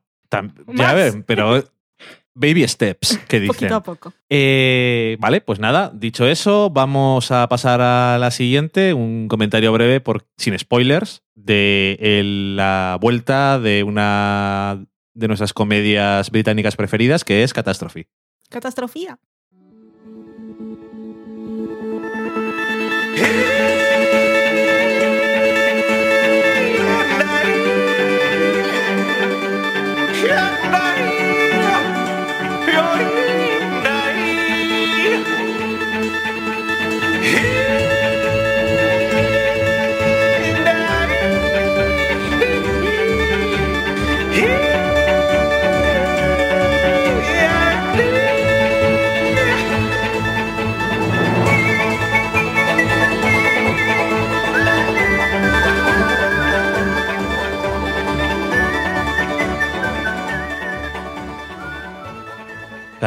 [0.68, 1.64] ya ven, pero
[2.36, 3.56] baby steps, que dicen.
[3.56, 4.14] Poquito a poco.
[4.30, 10.00] Eh, vale, pues nada, dicho eso, vamos a pasar a la siguiente, un comentario breve,
[10.02, 17.44] por, sin spoilers, de el- la vuelta de una de nuestras comedias británicas preferidas, que
[17.44, 18.08] es Catastrophe.
[18.50, 19.20] Catastrofía.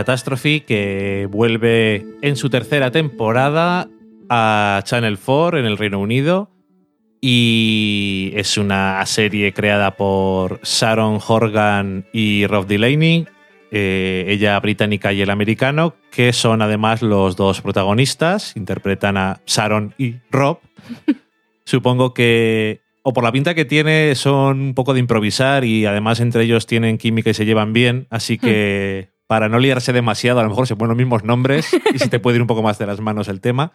[0.06, 3.88] Catastrophe que vuelve en su tercera temporada
[4.28, 6.48] a Channel 4 en el Reino Unido
[7.20, 13.26] y es una serie creada por Sharon Horgan y Rob Delaney,
[13.72, 19.92] eh, ella británica y el americano, que son además los dos protagonistas, interpretan a Sharon
[19.98, 20.60] y Rob.
[21.64, 26.20] Supongo que o por la pinta que tiene, son un poco de improvisar y además
[26.20, 30.42] entre ellos tienen química y se llevan bien, así que para no liarse demasiado, a
[30.42, 32.78] lo mejor se ponen los mismos nombres y se te puede ir un poco más
[32.78, 33.72] de las manos el tema.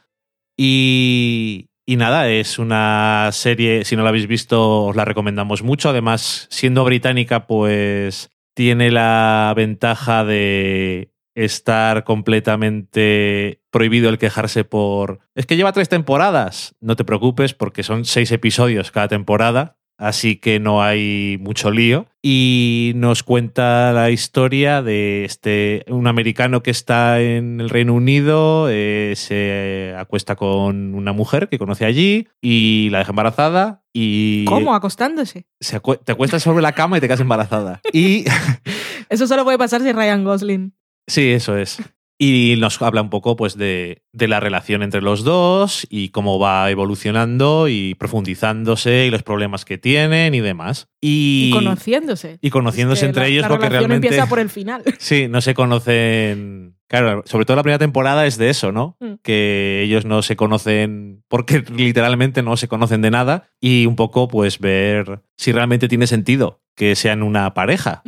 [0.57, 5.89] Y, y nada, es una serie, si no la habéis visto, os la recomendamos mucho.
[5.89, 15.19] Además, siendo británica, pues tiene la ventaja de estar completamente prohibido el quejarse por...
[15.35, 16.75] Es que lleva tres temporadas.
[16.81, 22.07] No te preocupes porque son seis episodios cada temporada así que no hay mucho lío.
[22.23, 28.67] Y nos cuenta la historia de este un americano que está en el Reino Unido,
[28.69, 33.83] eh, se acuesta con una mujer que conoce allí y la deja embarazada.
[33.93, 34.75] Y ¿Cómo?
[34.75, 35.45] ¿Acostándose?
[35.59, 37.81] se acue- te acuestas sobre la cama y te quedas embarazada.
[37.93, 38.25] Y
[39.09, 40.73] Eso solo puede pasar si Ryan Gosling.
[41.07, 41.79] Sí, eso es.
[42.23, 46.37] Y nos habla un poco pues, de, de la relación entre los dos y cómo
[46.37, 50.87] va evolucionando y profundizándose y los problemas que tienen y demás.
[51.01, 52.37] Y, Y, conociéndose.
[52.39, 54.07] y conociéndose Es que entre la- ellos la porque relación realmente...
[54.09, 54.83] empieza por el final.
[54.99, 56.75] Sí, no se conocen.
[56.87, 58.97] Claro, sobre todo la primera temporada es de eso, ¿no?
[58.99, 59.13] Mm.
[59.23, 64.27] Que ellos no se conocen porque literalmente no se conocen de nada y un poco
[64.27, 68.03] pues ver si realmente tiene sentido que sean una pareja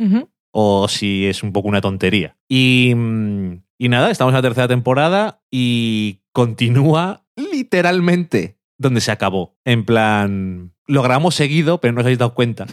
[0.52, 2.36] o si es un poco una tontería.
[2.48, 9.56] Y, mm, y nada, estamos en la tercera temporada y continúa literalmente donde se acabó.
[9.64, 12.66] En plan, lo grabamos seguido, pero no os habéis dado cuenta.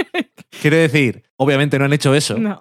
[0.60, 2.60] Quiero decir, obviamente no han hecho eso, No.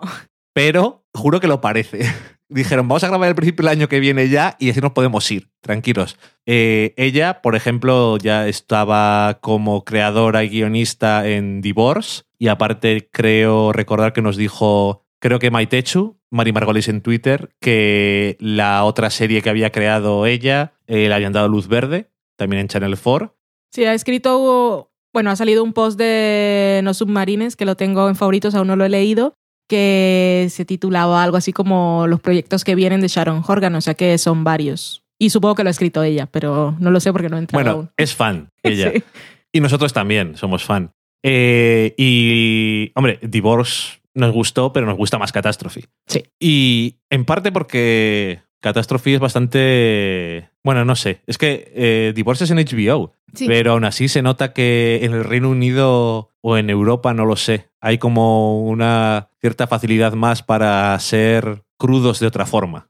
[0.53, 2.01] pero juro que lo parece.
[2.49, 5.29] Dijeron, vamos a grabar el principio del año que viene ya y así nos podemos
[5.31, 6.17] ir, tranquilos.
[6.45, 13.73] Eh, ella, por ejemplo, ya estaba como creadora y guionista en Divorce y aparte creo
[13.73, 19.41] recordar que nos dijo, creo que Maitechu, Mari Margolis en Twitter, que la otra serie
[19.41, 23.35] que había creado ella eh, le habían dado luz verde, también en Channel 4.
[23.71, 28.15] Sí, ha escrito, bueno, ha salido un post de No Submarines, que lo tengo en
[28.15, 29.33] favoritos, aún no lo he leído,
[29.69, 33.93] que se titulaba algo así como Los proyectos que vienen de Sharon Horgan, o sea
[33.95, 35.03] que son varios.
[35.19, 37.63] Y supongo que lo ha escrito ella, pero no lo sé porque no he entrado
[37.63, 37.89] Bueno, aún.
[37.97, 38.91] es fan ella.
[38.93, 39.03] Sí.
[39.51, 40.91] Y nosotros también somos fan.
[41.23, 45.85] Eh, y, hombre, Divorce nos gustó, pero nos gusta más Catastrophe.
[46.07, 46.23] Sí.
[46.39, 50.49] Y en parte porque Catastrophe es bastante...
[50.63, 51.21] Bueno, no sé.
[51.27, 53.45] Es que eh, Divorce es en HBO, Sí.
[53.47, 57.35] pero aún así se nota que en el Reino Unido o en Europa, no lo
[57.35, 62.89] sé, hay como una cierta facilidad más para ser crudos de otra forma.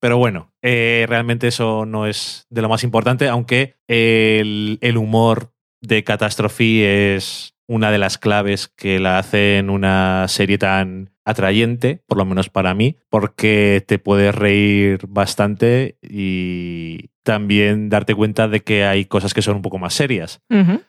[0.00, 5.52] Pero bueno, eh, realmente eso no es de lo más importante, aunque el, el humor
[5.80, 12.18] de Catastrophe es una de las claves que la hacen una serie tan atrayente, por
[12.18, 18.84] lo menos para mí, porque te puedes reír bastante y también darte cuenta de que
[18.84, 20.42] hay cosas que son un poco más serias.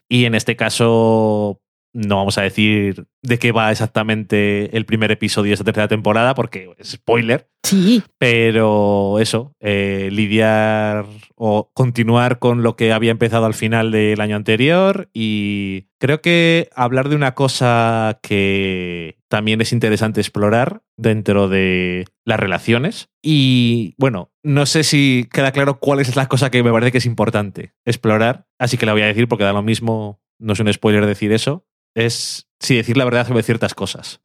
[0.09, 1.61] Y en este caso,
[1.95, 6.35] no vamos a decir de qué va exactamente el primer episodio de esta tercera temporada,
[6.35, 7.49] porque es spoiler.
[7.63, 8.03] Sí.
[8.19, 11.05] Pero eso, eh, lidiar
[11.35, 16.69] o continuar con lo que había empezado al final del año anterior y creo que
[16.75, 24.31] hablar de una cosa que también es interesante explorar dentro de las relaciones y bueno,
[24.43, 27.73] no sé si queda claro cuál es la cosa que me parece que es importante
[27.85, 31.05] explorar, así que la voy a decir porque da lo mismo, no es un spoiler
[31.05, 34.21] decir eso, es sí decir la verdad sobre ciertas cosas.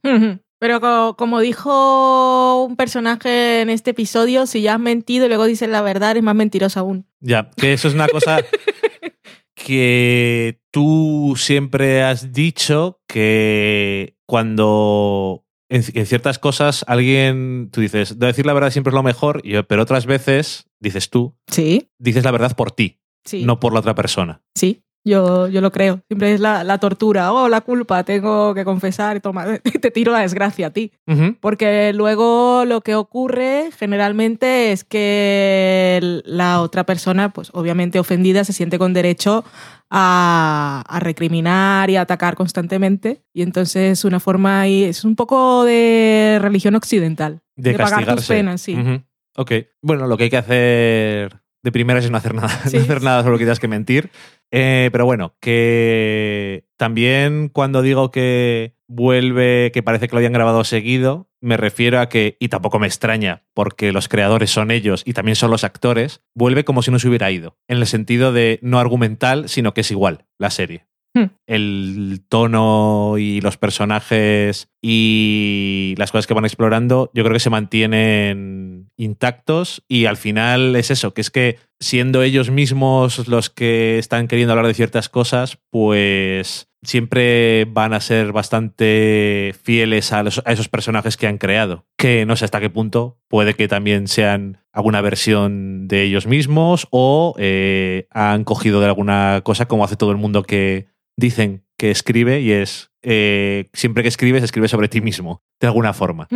[0.58, 5.46] Pero co- como dijo un personaje en este episodio, si ya has mentido y luego
[5.46, 7.06] dices la verdad, eres más mentiroso aún.
[7.20, 8.44] Ya, que eso es una cosa
[9.54, 18.26] que tú siempre has dicho que cuando en, en ciertas cosas alguien, tú dices, de
[18.26, 22.30] decir la verdad siempre es lo mejor, pero otras veces, dices tú, Sí, dices la
[22.30, 23.44] verdad por ti, sí.
[23.44, 24.42] no por la otra persona.
[24.54, 26.00] Sí, yo, yo lo creo.
[26.08, 27.32] Siempre es la, la tortura.
[27.32, 29.20] Oh, la culpa, tengo que confesar.
[29.20, 29.46] Toma,
[29.80, 30.92] te tiro la desgracia a ti.
[31.40, 38.52] Porque luego lo que ocurre generalmente es que la otra persona, pues obviamente ofendida, se
[38.52, 39.44] siente con derecho
[39.90, 43.22] a, a recriminar y a atacar constantemente.
[43.32, 47.40] Y entonces es una forma, y es un poco de religión occidental.
[47.56, 48.74] De, pagar tus penas, sí.
[48.76, 49.02] Ujú.
[49.36, 49.52] Ok.
[49.82, 52.76] Bueno, lo que hay que hacer de primeras es no hacer nada, Sí.
[52.76, 54.10] no hacer nada sobre lo que tienes que mentir.
[54.52, 60.64] Eh, pero bueno, que también cuando digo que vuelve, que parece que lo habían grabado
[60.64, 65.12] seguido, me refiero a que, y tampoco me extraña, porque los creadores son ellos y
[65.12, 68.58] también son los actores, vuelve como si no se hubiera ido, en el sentido de
[68.62, 70.86] no argumental, sino que es igual la serie.
[71.14, 71.26] Hmm.
[71.46, 77.50] El tono y los personajes y las cosas que van explorando, yo creo que se
[77.50, 78.69] mantienen
[79.00, 84.28] intactos y al final es eso, que es que siendo ellos mismos los que están
[84.28, 91.16] queriendo hablar de ciertas cosas, pues siempre van a ser bastante fieles a, esos personajes
[91.16, 91.86] que han creado.
[91.96, 96.86] Que no sé hasta qué punto puede que también sean alguna versión de ellos mismos
[96.90, 101.90] o eh, han cogido de alguna cosa como hace todo el mundo que dicen que
[101.90, 106.28] escribe y es eh, siempre que escribes, escribe sobre ti mismo, de alguna forma.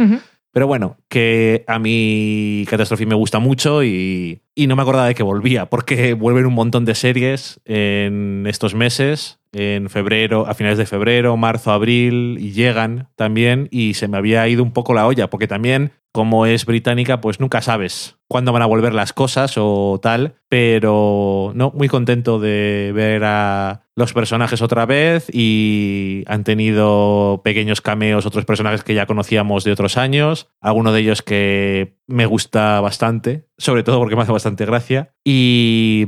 [0.55, 5.17] Pero bueno, que a mí Catastrophe me gusta mucho y, y no me acordaba de
[5.17, 10.79] que volvía, porque vuelven un montón de series en estos meses, en febrero, a finales
[10.79, 15.09] de febrero, marzo, abril, y llegan también, y se me había ido un poco la
[15.09, 19.55] olla, porque también, como es británica, pues nunca sabes cuándo van a volver las cosas
[19.57, 26.45] o tal, pero no, muy contento de ver a los personajes otra vez y han
[26.45, 31.97] tenido pequeños cameos otros personajes que ya conocíamos de otros años, alguno de ellos que
[32.07, 36.07] me gusta bastante, sobre todo porque me hace bastante gracia y,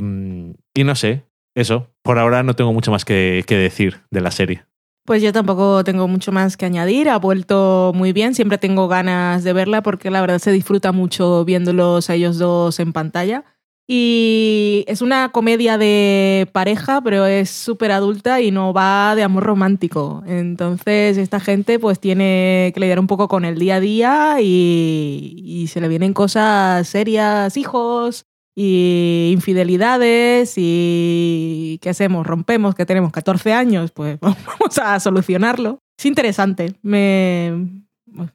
[0.72, 1.24] y no sé,
[1.56, 4.66] eso, por ahora no tengo mucho más que, que decir de la serie.
[5.06, 7.08] Pues yo tampoco tengo mucho más que añadir.
[7.08, 8.34] Ha vuelto muy bien.
[8.34, 12.80] Siempre tengo ganas de verla porque la verdad se disfruta mucho viéndolos a ellos dos
[12.80, 13.44] en pantalla.
[13.88, 19.44] Y es una comedia de pareja, pero es súper adulta y no va de amor
[19.44, 20.24] romántico.
[20.26, 25.36] Entonces, esta gente pues tiene que lidiar un poco con el día a día y,
[25.46, 28.26] y se le vienen cosas serias, hijos
[28.58, 32.26] y infidelidades y ¿qué hacemos?
[32.26, 35.78] Rompemos, que tenemos 14 años, pues vamos a solucionarlo.
[35.98, 37.52] Es interesante, me...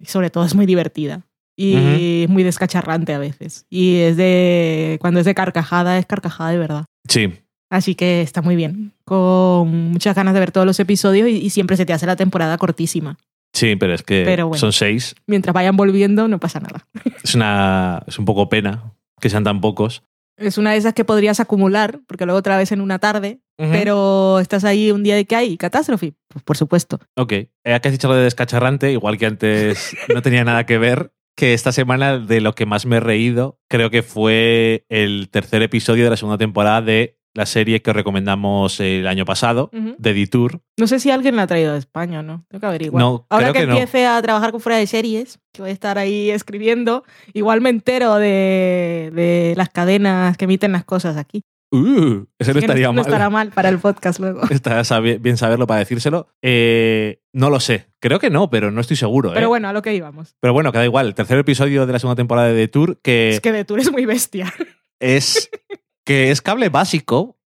[0.06, 1.24] sobre todo es muy divertida
[1.58, 3.66] y es muy descacharrante a veces.
[3.70, 6.86] Y es de cuando es de carcajada, es carcajada de verdad.
[7.10, 7.34] Sí,
[7.72, 11.50] Así que está muy bien, con muchas ganas de ver todos los episodios y, y
[11.52, 13.18] siempre se te hace la temporada cortísima.
[13.54, 14.60] sí, pero es que Pero bueno.
[14.60, 15.16] son seis.
[15.26, 16.86] Mientras vayan volviendo no pasa nada.
[17.24, 20.04] Es, una, es un poco pena que sean tan pocos.
[20.38, 24.40] Es una de esas que podrías acumular, porque luego otra vez en una tarde, pero
[24.40, 26.16] estás ahí un día de que hay catástrofe.
[26.28, 27.00] Pues por supuesto.
[27.16, 30.80] Ok, eh, que has dicho lo de descacharrante, igual que antes no tenía nada que
[30.80, 35.30] ver, que esta semana de lo que más me he reído creo que fue el
[35.30, 39.96] tercer episodio de la segunda temporada de la serie que recomendamos el año pasado, Ujú.
[39.98, 40.62] de Detour.
[40.78, 42.46] No sé si alguien la ha traído de España no.
[42.50, 43.02] Tengo que averiguar.
[43.02, 43.74] No, Ahora creo que, que no.
[43.74, 47.70] empiece a trabajar con fuera de series, que voy a estar ahí escribiendo, igual me
[47.70, 51.44] entero de, de las cadenas que emiten las cosas aquí.
[51.74, 53.06] Uh, ese no estaría no mal.
[53.06, 54.42] estará mal para el podcast luego.
[54.50, 56.28] Está bien saberlo para decírselo.
[56.42, 57.88] Eh, no lo sé.
[58.02, 59.30] Creo que no, pero no estoy seguro.
[59.30, 59.36] ¿eh?
[59.36, 60.36] Pero bueno, a lo que íbamos.
[60.42, 61.08] Pero bueno, que da igual.
[61.08, 63.90] El tercer episodio de la segunda temporada de Detour, que Es que de tú eres
[63.90, 64.54] muy bestia.
[65.00, 65.50] es
[66.04, 67.38] que es cable básico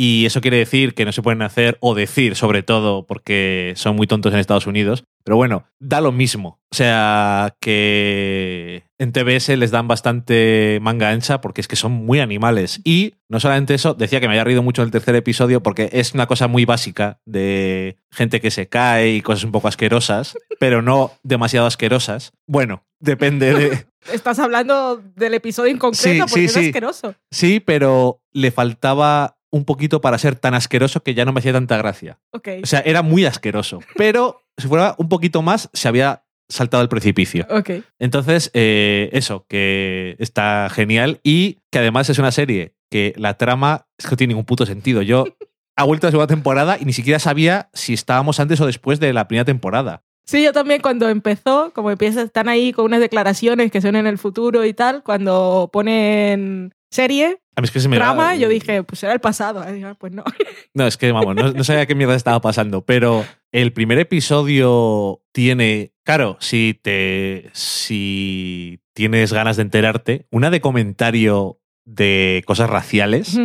[0.00, 3.96] y eso quiere decir que no se pueden hacer o decir sobre todo porque son
[3.96, 5.02] muy tontos en Estados Unidos.
[5.24, 6.60] Pero bueno, da lo mismo.
[6.70, 12.20] O sea, que en TBS les dan bastante manga ancha porque es que son muy
[12.20, 12.80] animales.
[12.84, 15.90] Y no solamente eso, decía que me había reído mucho en el tercer episodio porque
[15.92, 20.38] es una cosa muy básica de gente que se cae y cosas un poco asquerosas,
[20.60, 22.30] pero no demasiado asquerosas.
[22.46, 23.86] Bueno, depende de...
[24.12, 26.66] Estás hablando del episodio en concreto Sí, porque sí, es sí.
[26.66, 27.14] asqueroso.
[27.32, 31.52] Sí, pero le faltaba un poquito para ser tan asqueroso que ya no me hacía
[31.52, 32.18] tanta gracia.
[32.32, 33.80] O sea, era muy asqueroso.
[33.96, 37.46] Pero si fuera un poquito más, se había saltado el precipicio.
[37.98, 43.86] Entonces, eh, eso, que está genial y que además es una serie que la trama
[43.98, 45.02] es que no tiene ningún puto sentido.
[45.02, 45.24] Yo
[45.76, 49.00] ha vuelto a la segunda temporada y ni siquiera sabía si estábamos antes o después
[49.00, 50.02] de la primera temporada.
[50.26, 54.06] Sí, yo también cuando empezó, como empieza, están ahí con unas declaraciones que son en
[54.06, 58.48] el futuro y tal, cuando ponen serie, A mí es que se me trama, yo
[58.48, 59.64] dije, pues era el pasado.
[59.68, 60.24] Y dije, pues no.
[60.74, 65.22] No, es que, vamos, no, no sabía qué mierda estaba pasando, pero el primer episodio
[65.32, 73.38] tiene, claro, si te, si tienes ganas de enterarte, una de comentario de cosas raciales,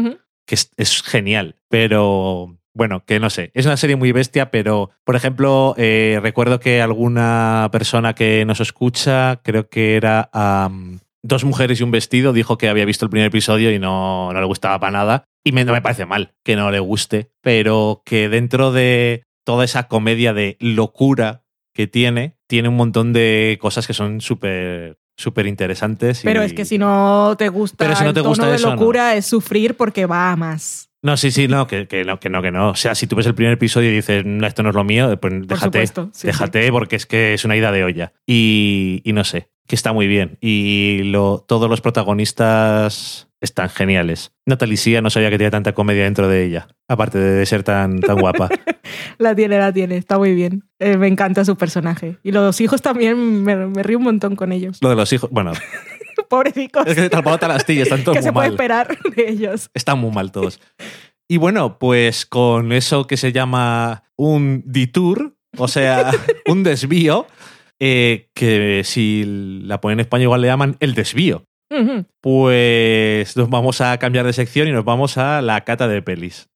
[0.45, 4.89] que es, es genial, pero bueno, que no sé, es una serie muy bestia, pero
[5.03, 11.45] por ejemplo, eh, recuerdo que alguna persona que nos escucha, creo que era am, Dos
[11.45, 14.45] mujeres y un vestido, dijo que había visto el primer episodio y no, no le
[14.45, 15.25] gustaba para nada.
[15.45, 19.63] Y me, no me parece mal que no le guste, pero que dentro de toda
[19.65, 21.43] esa comedia de locura
[21.73, 26.23] que tiene, tiene un montón de cosas que son súper súper interesantes.
[26.23, 28.47] y- Pero es que si no te gusta Pero si no el te tono gusta
[28.49, 28.75] de eso, no.
[28.75, 30.89] locura, es sufrir porque va a más.
[31.03, 32.69] No, sí, sí, no, que, que no, que no, que no.
[32.69, 34.83] O sea, si tú ves el primer episodio y dices, no, esto no es lo
[34.83, 38.13] mío, pues déjate, supuesto, sí, déjate porque es que es una ida de olla.
[38.25, 40.37] Y, y no sé, que está muy bien.
[40.41, 44.31] Y lo, todos los protagonistas están geniales.
[44.45, 47.99] Natalie Sia no sabía que tenía tanta comedia dentro de ella, aparte de ser tan,
[47.99, 48.49] tan guapa.
[49.17, 50.63] La tiene, la tiene, está muy bien.
[50.79, 52.17] Eh, me encanta su personaje.
[52.23, 54.79] Y los hijos también, me, me río un montón con ellos.
[54.81, 55.53] Lo de los hijos, bueno,
[56.29, 56.87] Pobrecicos.
[56.87, 58.53] Es que Talpabota las astillas, están todos ¿Qué muy se puede mal.
[58.53, 59.69] esperar de ellos?
[59.73, 60.59] Están muy mal todos.
[61.27, 66.11] Y bueno, pues con eso que se llama un detour, o sea,
[66.47, 67.27] un desvío,
[67.79, 69.23] eh, que si
[69.63, 71.45] la ponen en español igual le llaman el desvío.
[72.21, 76.49] Pues nos vamos a cambiar de sección y nos vamos a la cata de pelis.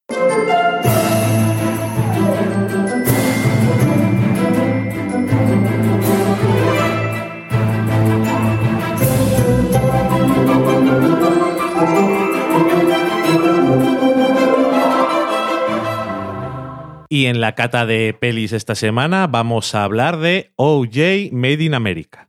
[17.10, 21.74] Y en la cata de pelis esta semana vamos a hablar de OJ Made in
[21.74, 22.27] America.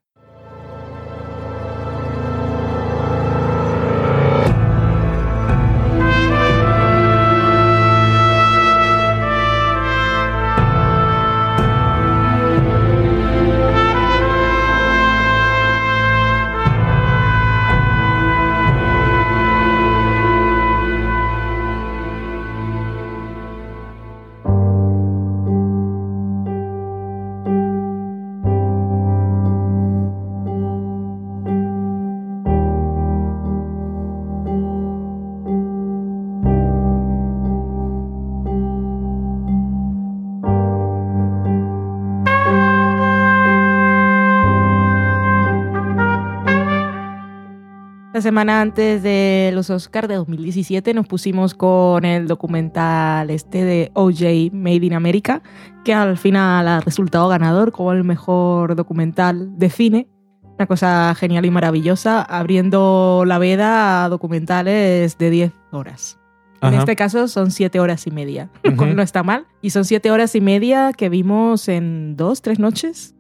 [48.19, 53.93] La semana antes de los Oscars de 2017 nos pusimos con el documental este de
[53.95, 55.41] OJ Made in America,
[55.85, 60.09] que al final ha resultado ganador como el mejor documental de cine.
[60.57, 66.19] Una cosa genial y maravillosa, abriendo la veda a documentales de 10 horas.
[66.61, 69.47] En este caso son 7 horas y media, no está mal.
[69.63, 73.15] Y son 7 horas y media que vimos en dos, tres noches.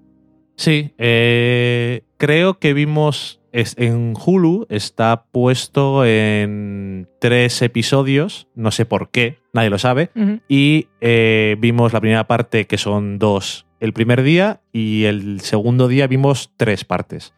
[0.56, 8.84] Sí, eh, creo que vimos es- en Hulu, está puesto en tres episodios, no sé
[8.86, 10.10] por qué, nadie lo sabe,
[10.48, 15.86] y eh, vimos la primera parte que son dos el primer día y el segundo
[15.88, 17.32] día vimos tres partes.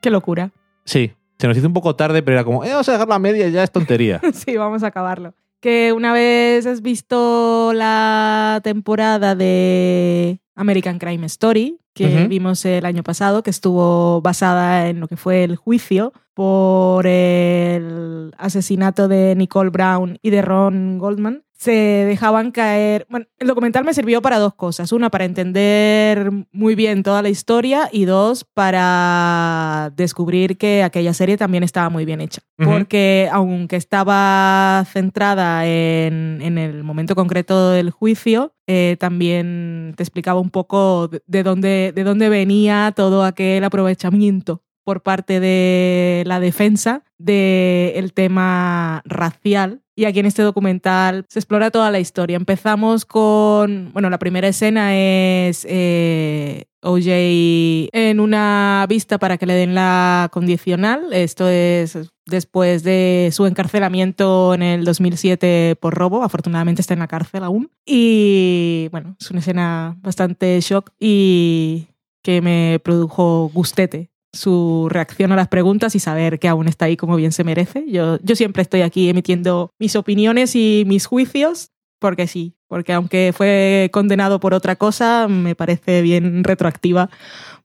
[0.00, 0.50] Qué locura.
[0.84, 3.18] Sí, se nos hizo un poco tarde, pero era como, eh, vamos a dejar la
[3.18, 4.20] media y ya es tontería.
[4.32, 5.34] Sí, vamos a acabarlo.
[5.60, 13.02] Que una vez has visto la temporada de American Crime Story, que vimos el año
[13.02, 19.68] pasado, que estuvo basada en lo que fue el juicio por el asesinato de Nicole
[19.68, 23.06] Brown y de Ron Goldman, se dejaban caer...
[23.10, 24.90] Bueno, el documental me sirvió para dos cosas.
[24.92, 31.36] Una, para entender muy bien toda la historia y dos, para descubrir que aquella serie
[31.36, 32.40] también estaba muy bien hecha.
[32.56, 40.40] Porque aunque estaba centrada en, en el momento concreto del juicio, eh, también te explicaba
[40.40, 46.40] un poco de, de dónde, de dónde venía todo aquel aprovechamiento por parte de la
[46.40, 49.82] defensa del tema racial.
[49.96, 52.36] Y aquí en este documental se explora toda la historia.
[52.36, 59.54] Empezamos con, bueno, la primera escena es eh, OJ en una vista para que le
[59.54, 61.12] den la condicional.
[61.12, 66.22] Esto es después de su encarcelamiento en el 2007 por robo.
[66.22, 67.70] Afortunadamente está en la cárcel aún.
[67.84, 71.88] Y bueno, es una escena bastante shock y
[72.22, 76.96] que me produjo gustete su reacción a las preguntas y saber que aún está ahí
[76.96, 77.84] como bien se merece.
[77.88, 83.32] Yo, yo siempre estoy aquí emitiendo mis opiniones y mis juicios, porque sí, porque aunque
[83.36, 87.10] fue condenado por otra cosa, me parece bien retroactiva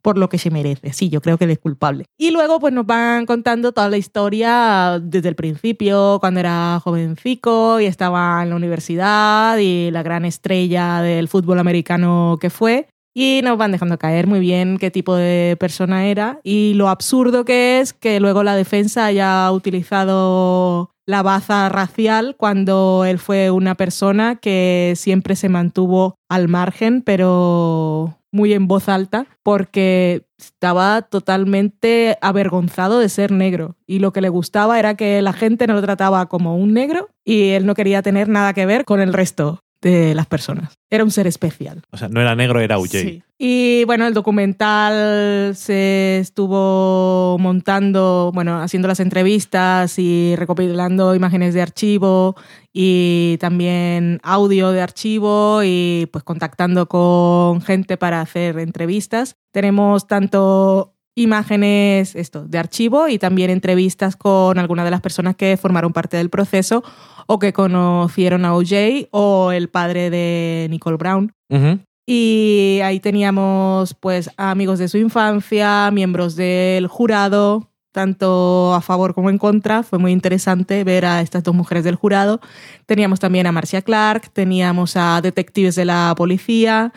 [0.01, 0.93] por lo que se merece.
[0.93, 2.05] Sí, yo creo que él es culpable.
[2.15, 7.79] Y luego pues nos van contando toda la historia desde el principio, cuando era jovencico
[7.79, 12.87] y estaba en la universidad y la gran estrella del fútbol americano que fue.
[13.17, 17.45] Y nos van dejando caer muy bien qué tipo de persona era y lo absurdo
[17.45, 23.75] que es que luego la defensa haya utilizado la baza racial cuando él fue una
[23.75, 32.17] persona que siempre se mantuvo al margen, pero muy en voz alta, porque estaba totalmente
[32.21, 33.77] avergonzado de ser negro.
[33.87, 37.07] Y lo que le gustaba era que la gente no lo trataba como un negro
[37.23, 40.79] y él no quería tener nada que ver con el resto de las personas.
[40.89, 41.83] Era un ser especial.
[41.91, 42.75] O sea, no era negro, era.
[42.89, 43.21] Sí.
[43.37, 51.61] Y bueno, el documental se estuvo montando, bueno, haciendo las entrevistas y recopilando imágenes de
[51.61, 52.35] archivo
[52.73, 59.35] y también audio de archivo y pues contactando con gente para hacer entrevistas.
[59.51, 65.57] Tenemos tanto imágenes esto, de archivo y también entrevistas con algunas de las personas que
[65.57, 66.83] formaron parte del proceso
[67.25, 71.31] o que conocieron a OJ o el padre de Nicole Brown.
[72.07, 79.15] Y ahí teníamos pues a amigos de su infancia, miembros del jurado, tanto a favor
[79.15, 79.81] como en contra.
[79.81, 82.41] Fue muy interesante ver a estas dos mujeres del jurado.
[82.85, 86.93] Teníamos también a Marcia Clark, teníamos a detectives de la policía,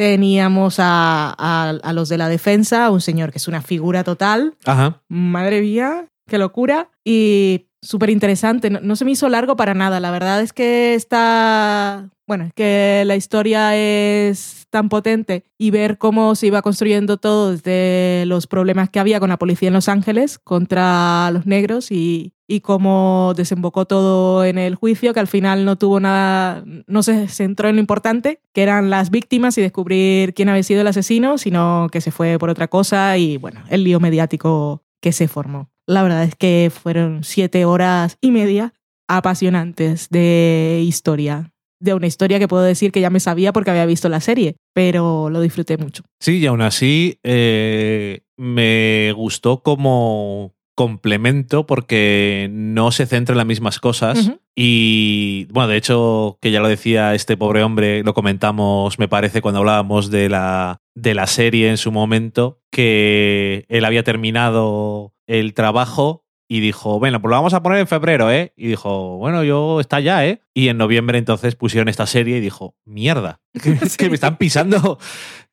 [0.00, 4.54] teníamos a, a- a los de la defensa, un señor que es una figura total.
[4.64, 5.02] Ajá.
[5.08, 6.88] Madre mía, qué locura.
[7.04, 8.70] Y súper interesante.
[8.70, 10.00] No, no se me hizo largo para nada.
[10.00, 12.08] La verdad es que está.
[12.26, 17.50] Bueno, es que la historia es tan potente y ver cómo se iba construyendo todo
[17.52, 22.32] desde los problemas que había con la policía en Los Ángeles contra los negros y,
[22.50, 27.28] y cómo desembocó todo en el juicio, que al final no tuvo nada, no se
[27.28, 31.38] centró en lo importante, que eran las víctimas y descubrir quién había sido el asesino,
[31.38, 35.70] sino que se fue por otra cosa y bueno, el lío mediático que se formó.
[35.86, 38.74] La verdad es que fueron siete horas y media
[39.06, 41.52] apasionantes de historia.
[41.78, 44.56] De una historia que puedo decir que ya me sabía porque había visto la serie,
[44.74, 46.02] pero lo disfruté mucho.
[46.18, 53.46] Sí, y aún así eh, me gustó como complemento porque no se centra en las
[53.46, 54.30] mismas cosas.
[54.56, 59.42] Y bueno, de hecho, que ya lo decía este pobre hombre, lo comentamos, me parece,
[59.42, 65.52] cuando hablábamos de la, de la serie en su momento, que él había terminado el
[65.52, 68.54] trabajo y dijo, bueno, pues lo vamos a poner en febrero, ¿eh?
[68.56, 70.40] Y dijo, bueno, yo está ya, ¿eh?
[70.54, 74.98] Y en noviembre entonces pusieron esta serie y dijo, mierda, que, que me están pisando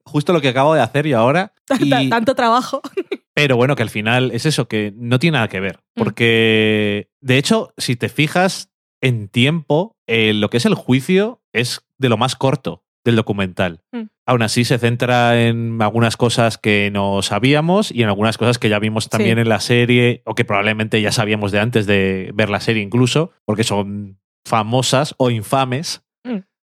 [0.05, 1.51] justo lo que acabo de hacer yo ahora.
[1.81, 2.81] Y- Tanto trabajo.
[3.37, 5.77] Pero bueno, que al final es eso, que no tiene nada que ver.
[5.95, 5.99] Mm.
[5.99, 11.85] Porque, de hecho, si te fijas en tiempo, eh, lo que es el juicio es
[11.99, 13.81] de lo más corto del documental.
[13.91, 14.05] Mm.
[14.25, 18.69] Aún así se centra en algunas cosas que no sabíamos y en algunas cosas que
[18.69, 19.41] ya vimos también Sí.
[19.41, 23.31] en la serie o que probablemente ya sabíamos de antes de ver la serie incluso,
[23.45, 24.17] porque son
[24.47, 26.01] famosas o infames.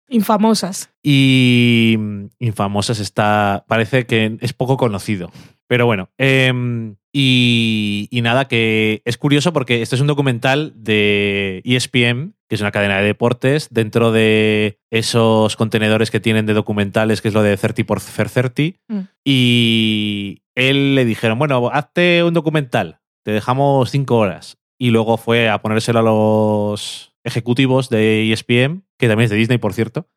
[0.08, 0.89] Infamosas.
[1.03, 3.66] Y mm, Infamosas está.
[3.68, 5.32] Parece que es poco conocido.
[5.68, 6.10] Pero bueno.
[6.18, 12.55] em, y, y nada, que es curioso porque este es un documental de ESPN, que
[12.55, 17.34] es una cadena de deportes, dentro de esos contenedores que tienen de documentales, que es
[17.34, 18.78] lo de 30 por 30.
[18.88, 18.99] Mm.
[19.26, 24.58] Y él le dijeron: Bueno, hazte un documental, te dejamos cinco horas.
[24.80, 29.57] Y luego fue a ponérselo a los ejecutivos de ESPN, que también es de Disney,
[29.57, 30.07] por cierto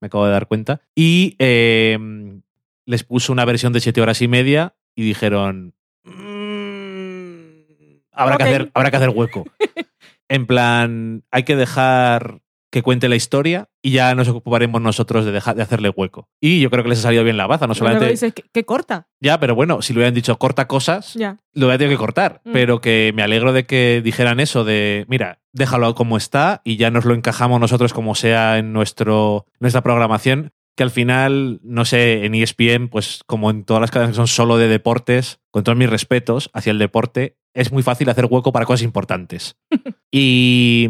[0.00, 0.80] me acabo de dar cuenta.
[0.94, 1.98] Y eh,
[2.86, 5.74] les puso una versión de siete horas y media y dijeron.
[6.04, 9.44] "Mm, habrá, que hacer, habrá que hacer hueco.
[10.28, 12.40] en plan, hay que dejar
[12.70, 16.28] que cuente la historia y ya nos ocuparemos nosotros de, dejar, de hacerle hueco.
[16.40, 18.08] Y yo creo que les ha salido bien la baza, no solamente.
[18.08, 19.08] dices, ¿qué, qué corta?
[19.20, 21.38] Ya, pero bueno, si le hubieran dicho corta cosas, Ya.
[21.52, 22.40] lo hubiera tenido que cortar.
[22.44, 22.52] Mm.
[22.52, 26.90] Pero que me alegro de que dijeran eso de, mira, déjalo como está y ya
[26.90, 30.52] nos lo encajamos nosotros como sea en nuestro, nuestra programación.
[30.76, 34.28] Que al final, no sé, en ESPN, pues como en todas las cadenas que son
[34.28, 38.52] solo de deportes, con todos mis respetos hacia el deporte, es muy fácil hacer hueco
[38.52, 39.56] para cosas importantes.
[40.12, 40.88] y,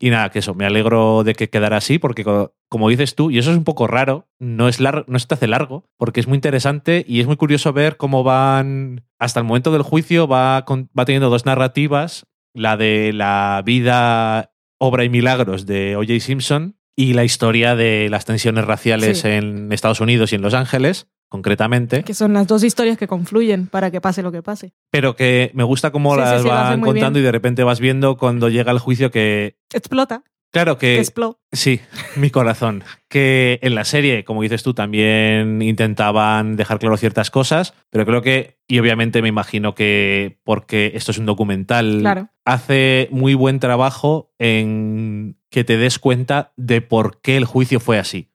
[0.00, 3.30] y nada, que eso, me alegro de que quedara así, porque co- como dices tú,
[3.30, 6.20] y eso es un poco raro, no, es lar- no se te hace largo, porque
[6.20, 10.26] es muy interesante y es muy curioso ver cómo van, hasta el momento del juicio,
[10.26, 16.20] va, con- va teniendo dos narrativas, la de la vida, obra y milagros de O.J.
[16.20, 19.28] Simpson y la historia de las tensiones raciales Sí.
[19.28, 23.66] en Estados Unidos y en Los Ángeles, concretamente, Que son las dos historias que confluyen
[23.66, 24.74] para que pase lo que pase.
[24.90, 27.22] pero que me gusta cómo Sí, las sí, van contando bien.
[27.22, 30.22] y de repente vas viendo cuando llega el juicio que, Explota.
[30.52, 30.94] claro que...
[30.96, 31.38] que explota.
[31.52, 31.80] Sí,
[32.16, 32.84] mi corazón.
[33.08, 38.20] Que en la serie, como dices tú, también intentaban dejar claro ciertas cosas, pero creo
[38.22, 42.28] que, y obviamente me imagino que porque esto es un documental, Claro.
[42.44, 47.98] hace muy buen trabajo en que te des cuenta de por qué el juicio fue
[47.98, 48.28] así.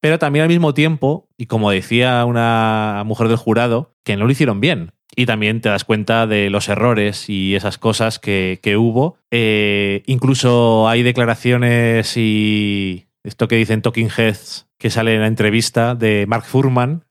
[0.00, 4.32] Pero también al mismo tiempo, y como decía una mujer del jurado, que no lo
[4.32, 4.92] hicieron bien.
[5.14, 9.18] Y también te das cuenta de los errores y esas cosas que, que hubo.
[9.30, 15.94] Eh, incluso hay declaraciones y esto que dicen Talking Heads que sale en la entrevista
[15.94, 17.04] de Mark Furman.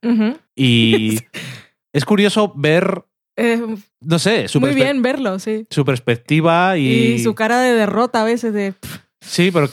[0.55, 1.19] Y
[1.93, 3.03] es curioso ver,
[3.37, 3.61] Eh,
[4.01, 5.65] no sé, su, muy bien verlo, sí.
[5.69, 8.73] su perspectiva y, Y, su cara de derrota a veces de...
[9.21, 9.69] Sí, pero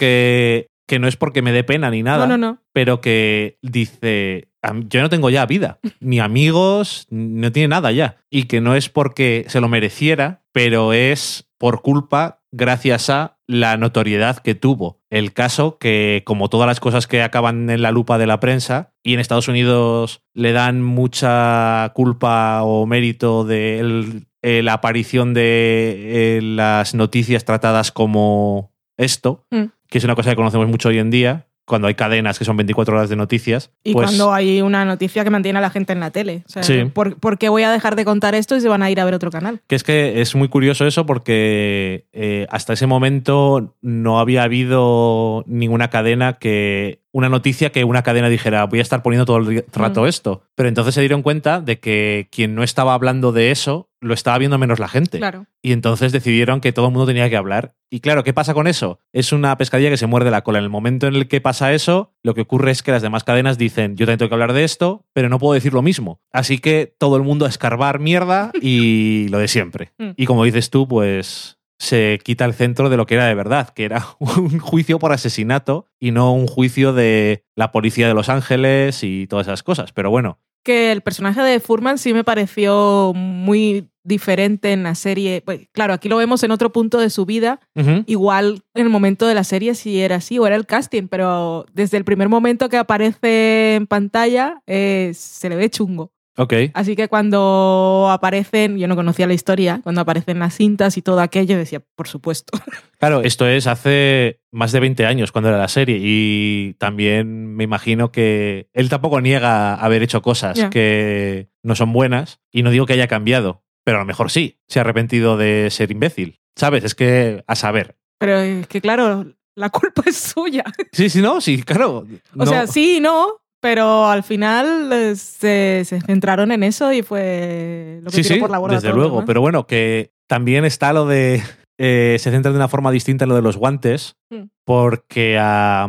[0.88, 2.26] que, no es porque me dé pena ni nada.
[2.26, 2.58] No, no, no.
[2.72, 8.16] pero que dice, "Am- yo no tengo ya vida, ni amigos, no tiene nada ya.
[8.30, 13.76] Y que no es porque se lo mereciera, pero es por culpa, gracias a la
[13.76, 15.00] notoriedad que tuvo.
[15.10, 18.92] El caso que, como todas las cosas que acaban en la lupa de la prensa,
[19.02, 25.34] y en Estados Unidos le dan mucha culpa o mérito de el- eh, la aparición
[25.34, 29.64] de eh, las noticias tratadas como esto, Mm.
[29.88, 32.56] Que es una cosa que conocemos mucho hoy en día, cuando hay cadenas que son
[32.56, 33.70] 24 horas de noticias.
[33.84, 36.42] Y pues, cuando hay una noticia que mantiene a la gente en la tele.
[36.46, 36.84] O sea, Sí.
[36.86, 39.04] ¿por, por qué voy a dejar de contar esto y se van a ir a
[39.04, 39.60] ver otro canal?
[39.66, 45.44] Que es que es muy curioso eso porque eh, hasta ese momento no había habido
[45.46, 47.02] ninguna cadena que.
[47.12, 50.06] Una noticia que una cadena dijera, voy a estar poniendo todo el rato Mm.
[50.06, 50.42] esto.
[50.54, 54.38] Pero entonces se dieron cuenta de que quien no estaba hablando de eso lo estaba
[54.38, 55.18] viendo menos la gente.
[55.18, 55.46] Claro.
[55.60, 57.74] Y entonces decidieron que todo el mundo tenía que hablar.
[57.90, 59.00] Y claro, ¿qué pasa con eso?
[59.12, 60.58] Es una pescadilla que se muerde la cola.
[60.58, 63.24] En el momento en el que pasa eso, lo que ocurre es que las demás
[63.24, 66.20] cadenas dicen, yo también tengo que hablar de esto, pero no puedo decir lo mismo.
[66.32, 69.90] Así que todo el mundo a escarbar mierda y lo de siempre.
[69.98, 70.10] Mm.
[70.16, 73.70] Y como dices tú, pues se quita el centro de lo que era de verdad,
[73.70, 78.28] que era un juicio por asesinato y no un juicio de la policía de Los
[78.28, 79.92] Ángeles y todas esas cosas.
[79.92, 85.42] Pero bueno, Que el personaje de Furman sí me pareció muy diferente en la serie.
[85.44, 87.60] Pues, claro, aquí lo vemos en otro punto de su vida.
[88.06, 91.66] Igual en el momento de la serie sí era así o era el casting, pero
[91.72, 96.12] desde el primer momento que aparece en pantalla eh, se le ve chungo.
[96.38, 96.54] Ok.
[96.72, 101.20] Así que cuando aparecen, yo no conocía la historia, cuando aparecen las cintas y todo
[101.20, 102.58] aquello, decía, por supuesto.
[102.98, 107.62] Claro, esto es hace más de 20 años cuando era la serie y también me
[107.62, 112.86] imagino que él tampoco niega haber hecho cosas que no son buenas y no digo
[112.86, 116.40] que haya cambiado, pero a lo mejor sí, se ha arrepentido de ser imbécil.
[116.56, 116.82] ¿Sabes?
[116.82, 117.96] Es que a saber.
[118.18, 120.64] Pero es que claro, la culpa es suya.
[120.92, 121.98] Sí, sí, no, sí, claro.
[121.98, 122.46] O no.
[122.46, 128.00] sea, sí y no, pero al final eh, se, se centraron en eso y fue
[128.02, 129.24] lo que Sí, tiró sí, por la borda desde todo luego.
[129.24, 131.42] Pero bueno, que también está lo de.
[131.78, 134.44] eh, se centra de una forma distinta en lo de los guantes, Mm.
[134.64, 135.88] porque a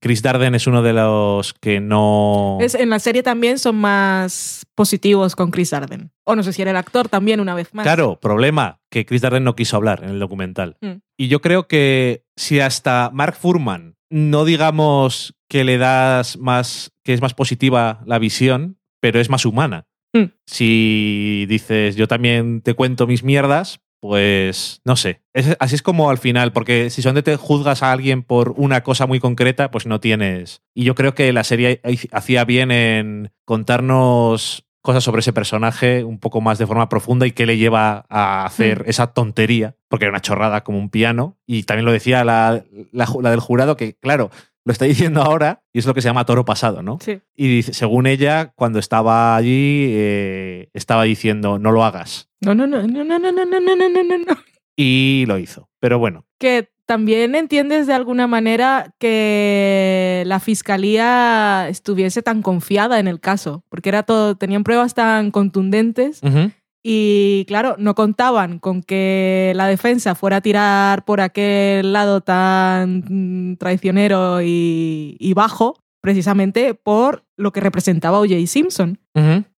[0.00, 2.58] Chris Darden es uno de los que no.
[2.60, 6.10] Es- en la serie también son más positivos con Chris Arden.
[6.24, 7.84] O no sé si era el actor también, una vez más.
[7.84, 10.76] Claro, problema, que Chris Darden no quiso hablar en el documental.
[10.80, 10.94] Mm.
[11.16, 17.12] Y yo creo que si hasta Mark Furman no digamos que le das más, que
[17.12, 19.84] es más positiva la visión, pero es más humana.
[20.14, 20.32] Mm.
[20.46, 25.20] Si dices, yo también te cuento mis mierdas, pues no sé.
[25.34, 28.82] Es- así es como al final, porque si solamente te juzgas a alguien por una
[28.82, 30.62] cosa muy concreta, pues no tienes.
[30.74, 31.82] Y yo creo que la serie
[32.12, 37.32] hacía bien en contarnos cosas sobre ese personaje un poco más de forma profunda y
[37.32, 41.38] qué le lleva a hacer esa tontería, porque era una chorrada como un piano.
[41.46, 44.30] Y también lo decía la, la del jurado, que claro,
[44.64, 46.98] lo está diciendo ahora y es lo que se llama toro pasado, ¿no?
[47.00, 47.20] Sí.
[47.34, 52.28] Y dice- según ella, cuando estaba allí, eh, estaba diciendo, no lo hagas.
[52.40, 54.36] No, no, no, no, no, no, no, no, no, no, no.
[54.76, 55.68] Y lo hizo.
[55.80, 63.06] Pero bueno, Que también entiendes de alguna manera que la fiscalía estuviese tan confiada en
[63.08, 66.50] el caso, porque era todo, tenían pruebas tan contundentes ujú,
[66.82, 73.04] y claro, no contaban con que la defensa fuera a tirar por aquel lado tan
[73.08, 78.46] mm, traicionero y, y bajo, precisamente por lo que representaba O.J.
[78.46, 78.98] Simpson.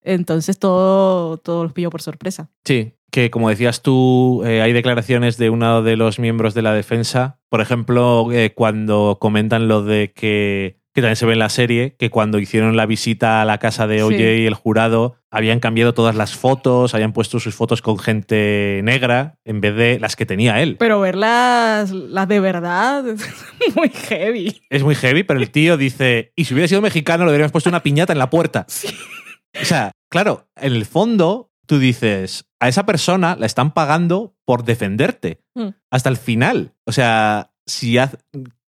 [0.01, 2.49] Entonces todo, todo los pilló por sorpresa.
[2.65, 6.73] Sí, que como decías tú, eh, hay declaraciones de uno de los miembros de la
[6.73, 7.39] defensa.
[7.49, 11.95] Por ejemplo, eh, cuando comentan lo de que, que también se ve en la serie,
[11.97, 14.23] que cuando hicieron la visita a la casa de OJ Sí.
[14.23, 19.39] y el jurado, habían cambiado todas las fotos, habían puesto sus fotos con gente negra
[19.43, 20.77] en vez de las que tenía él.
[20.77, 23.27] Pero verlas las de verdad es
[23.75, 24.61] muy heavy.
[24.69, 27.69] Es muy heavy, pero el tío dice, y si hubiera sido mexicano, le habríamos puesto
[27.69, 28.65] una piñata en la puerta.
[29.61, 34.63] O sea, claro, en el fondo tú dices, a esa persona la están pagando por
[34.63, 35.67] defenderte Mm.
[35.91, 36.73] hasta el final.
[36.87, 38.17] O sea, si haz-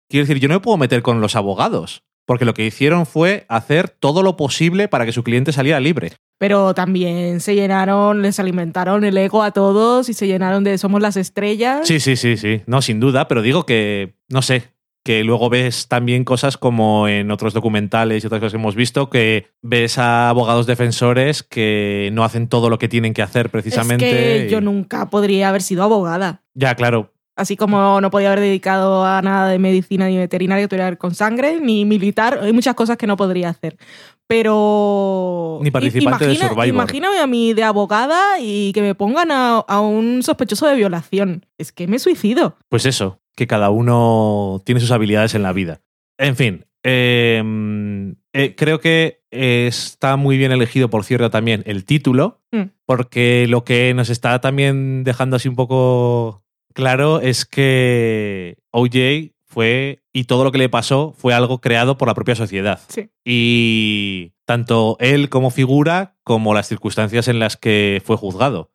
[0.09, 3.45] quiero decir, yo no me puedo meter con los abogados, porque lo que hicieron fue
[3.47, 6.13] hacer todo lo posible para que su cliente saliera libre.
[6.41, 10.99] Pero también se llenaron, les alimentaron el ego a todos y se llenaron de somos
[10.99, 11.87] las estrellas.
[11.87, 14.63] Sí, sí, sí, sí, no, sin duda, pero digo que, no sé,
[15.05, 19.11] que luego ves también cosas como en otros documentales y otras cosas que hemos visto,
[19.11, 24.09] que ves a abogados defensores que no hacen todo lo que tienen que hacer precisamente.
[24.37, 26.41] Es que y- yo nunca podría haber sido abogada.
[26.55, 27.13] Ya, claro.
[27.35, 30.97] Así como no podía haber dedicado a nada de medicina ni veterinaria tuviera que ver
[30.97, 32.39] con sangre, ni militar.
[32.41, 33.77] Hay muchas cosas que no podría hacer.
[34.27, 35.59] Pero.
[35.61, 36.67] Ni participante de imagina- Survivor.
[36.67, 41.45] Imagíname a mí de abogada y que me pongan a, a un sospechoso de violación.
[41.57, 42.55] Es que me suicido.
[42.69, 45.81] Pues eso, que cada uno tiene sus habilidades en la vida.
[46.17, 52.39] En fin, eh, eh, creo que está muy bien elegido, por cierto, también el título,
[52.51, 52.63] Mm.
[52.85, 56.43] porque lo que nos está también dejando así un poco
[56.73, 62.07] claro es que OJ fue, y todo lo que le pasó, fue algo creado por
[62.07, 62.79] la propia sociedad.
[62.87, 63.09] Sí.
[63.25, 68.71] Y tanto él como figura, como las circunstancias en las que fue juzgado.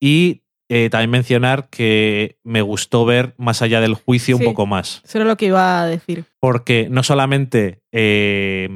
[0.00, 4.42] Y eh, también mencionar que me gustó ver más allá del juicio Sí.
[4.44, 5.02] un poco más.
[5.04, 6.24] Eso era lo que iba a decir.
[6.40, 8.68] Porque no solamente eh,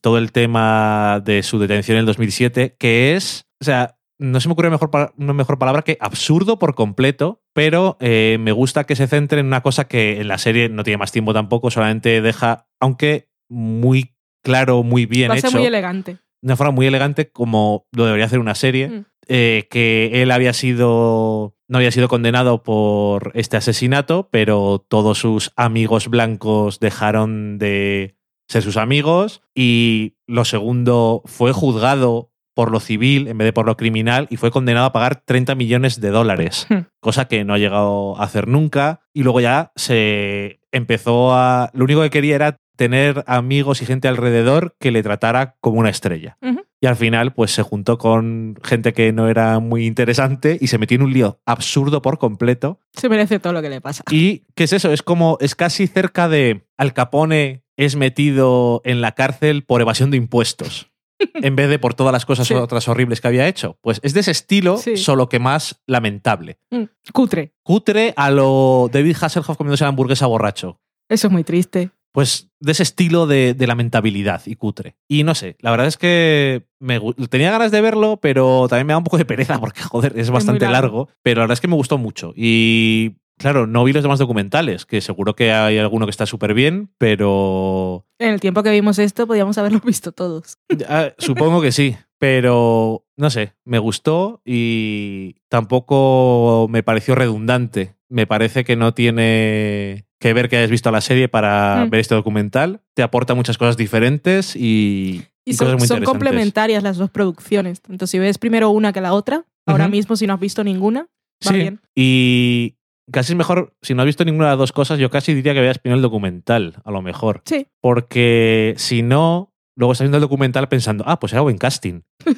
[0.00, 4.48] todo el tema de su detención en el 2007, que es, o sea, no se
[4.48, 8.96] me ocurre mejor, una mejor palabra que absurdo por completo, pero eh, me gusta que
[8.96, 12.20] se centre en una cosa que en la serie no tiene más tiempo tampoco, solamente
[12.20, 16.12] deja, aunque muy claro, muy bien hecho, muy elegante.
[16.12, 19.04] de una forma muy elegante como lo debería hacer una serie, Mm.
[19.28, 25.50] eh, que él había sido no había sido condenado por este asesinato, pero todos sus
[25.56, 28.16] amigos blancos dejaron de
[28.48, 33.66] ser sus amigos y lo segundo fue juzgado por lo civil en vez de por
[33.66, 36.86] lo criminal y fue condenado a pagar 30 millones de dólares, Hmm.
[37.00, 41.84] cosa que no ha llegado a hacer nunca y luego ya se empezó a lo
[41.84, 46.36] único que quería era tener amigos y gente alrededor que le tratara como una estrella.
[46.80, 50.76] Y al final, pues se juntó con gente que no era muy interesante y se
[50.76, 52.80] metió en un lío absurdo por completo.
[52.92, 54.02] Se merece todo lo que le pasa.
[54.10, 54.92] ¿Y qué es eso?
[54.92, 60.10] Es como, es casi cerca de Al Capone es metido en la cárcel por evasión
[60.10, 60.90] de impuestos.
[61.34, 62.54] En vez de por todas las cosas Sí.
[62.54, 63.78] otras horribles que había hecho.
[63.80, 64.96] Pues es de ese estilo, Sí.
[64.96, 66.58] solo que más lamentable.
[66.70, 67.54] Mm, Cutre.
[67.62, 70.80] Cutre a lo David Hasselhoff comiéndose la hamburguesa borracho.
[71.08, 71.90] Eso es muy triste.
[72.12, 74.94] Pues de ese estilo de, de lamentabilidad y cutre.
[75.08, 78.92] Y no sé, la verdad es que me, tenía ganas de verlo, pero también me
[78.92, 80.72] da un poco de pereza porque, joder, es bastante largo.
[80.98, 81.08] largo.
[81.22, 82.32] Pero la verdad es que me gustó mucho.
[82.36, 86.54] Y claro, no vi los demás documentales, que seguro que hay alguno que está súper
[86.54, 90.58] bien, pero En el tiempo que vimos esto, podíamos haberlo visto todos.
[90.88, 97.94] Ah, supongo que sí, pero no sé, me gustó y tampoco me pareció redundante.
[98.08, 101.90] Me parece que no tiene que ver que hayas visto la serie para Mm.
[101.90, 102.80] ver este documental.
[102.94, 106.08] Te aporta muchas cosas diferentes y, Y y son, cosas muy son interesantes.
[106.08, 107.80] complementarias las dos producciones.
[107.82, 111.00] Tanto si ves primero una que la otra, ahora mismo si no has visto ninguna,
[111.46, 111.80] va Sí, bien.
[111.94, 112.76] y
[113.10, 115.54] casi es mejor, si no has visto ninguna de las dos cosas, yo casi diría
[115.54, 117.42] que veas primero el documental, a lo mejor.
[117.44, 117.66] Sí.
[117.80, 122.02] Porque si no, luego estás viendo el documental pensando, ah, pues era buen casting.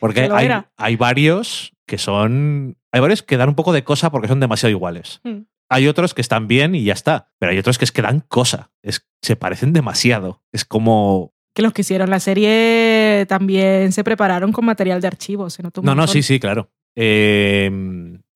[0.00, 2.76] Porque hay, hay varios que son.
[2.90, 5.20] Hay varios que dan un poco de cosa porque son demasiado iguales.
[5.22, 5.42] Mm.
[5.70, 7.30] Hay otros que están bien y ya está.
[7.38, 8.72] Pero hay otros que es que dan cosa.
[8.82, 10.42] Es, se parecen demasiado.
[10.52, 11.34] Es como.
[11.54, 15.50] Que los que hicieron la serie también se prepararon con material de archivo.
[15.50, 16.70] Se notó un No, no, sí, sí, claro.
[16.96, 17.70] Eh,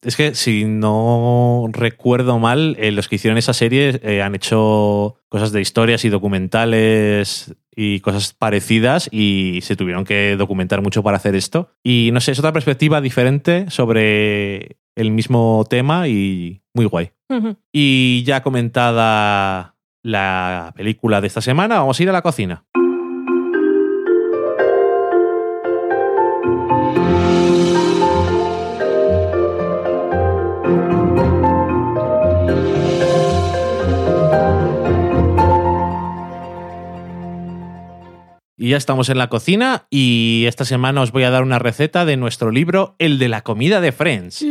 [0.06, 5.16] es que si no recuerdo mal, eh, los que hicieron esa serie eh, han hecho
[5.28, 11.16] cosas de historias y documentales y cosas parecidas y se tuvieron que documentar mucho para
[11.16, 11.70] hacer esto.
[11.82, 17.10] Y no sé, es otra perspectiva diferente sobre el mismo tema y muy guay.
[17.72, 22.64] Y ya comentada la película de esta semana, vamos a ir a la cocina.
[38.58, 42.06] Y ya estamos en la cocina y esta semana os voy a dar una receta
[42.06, 44.44] de nuestro libro El de la comida de Friends.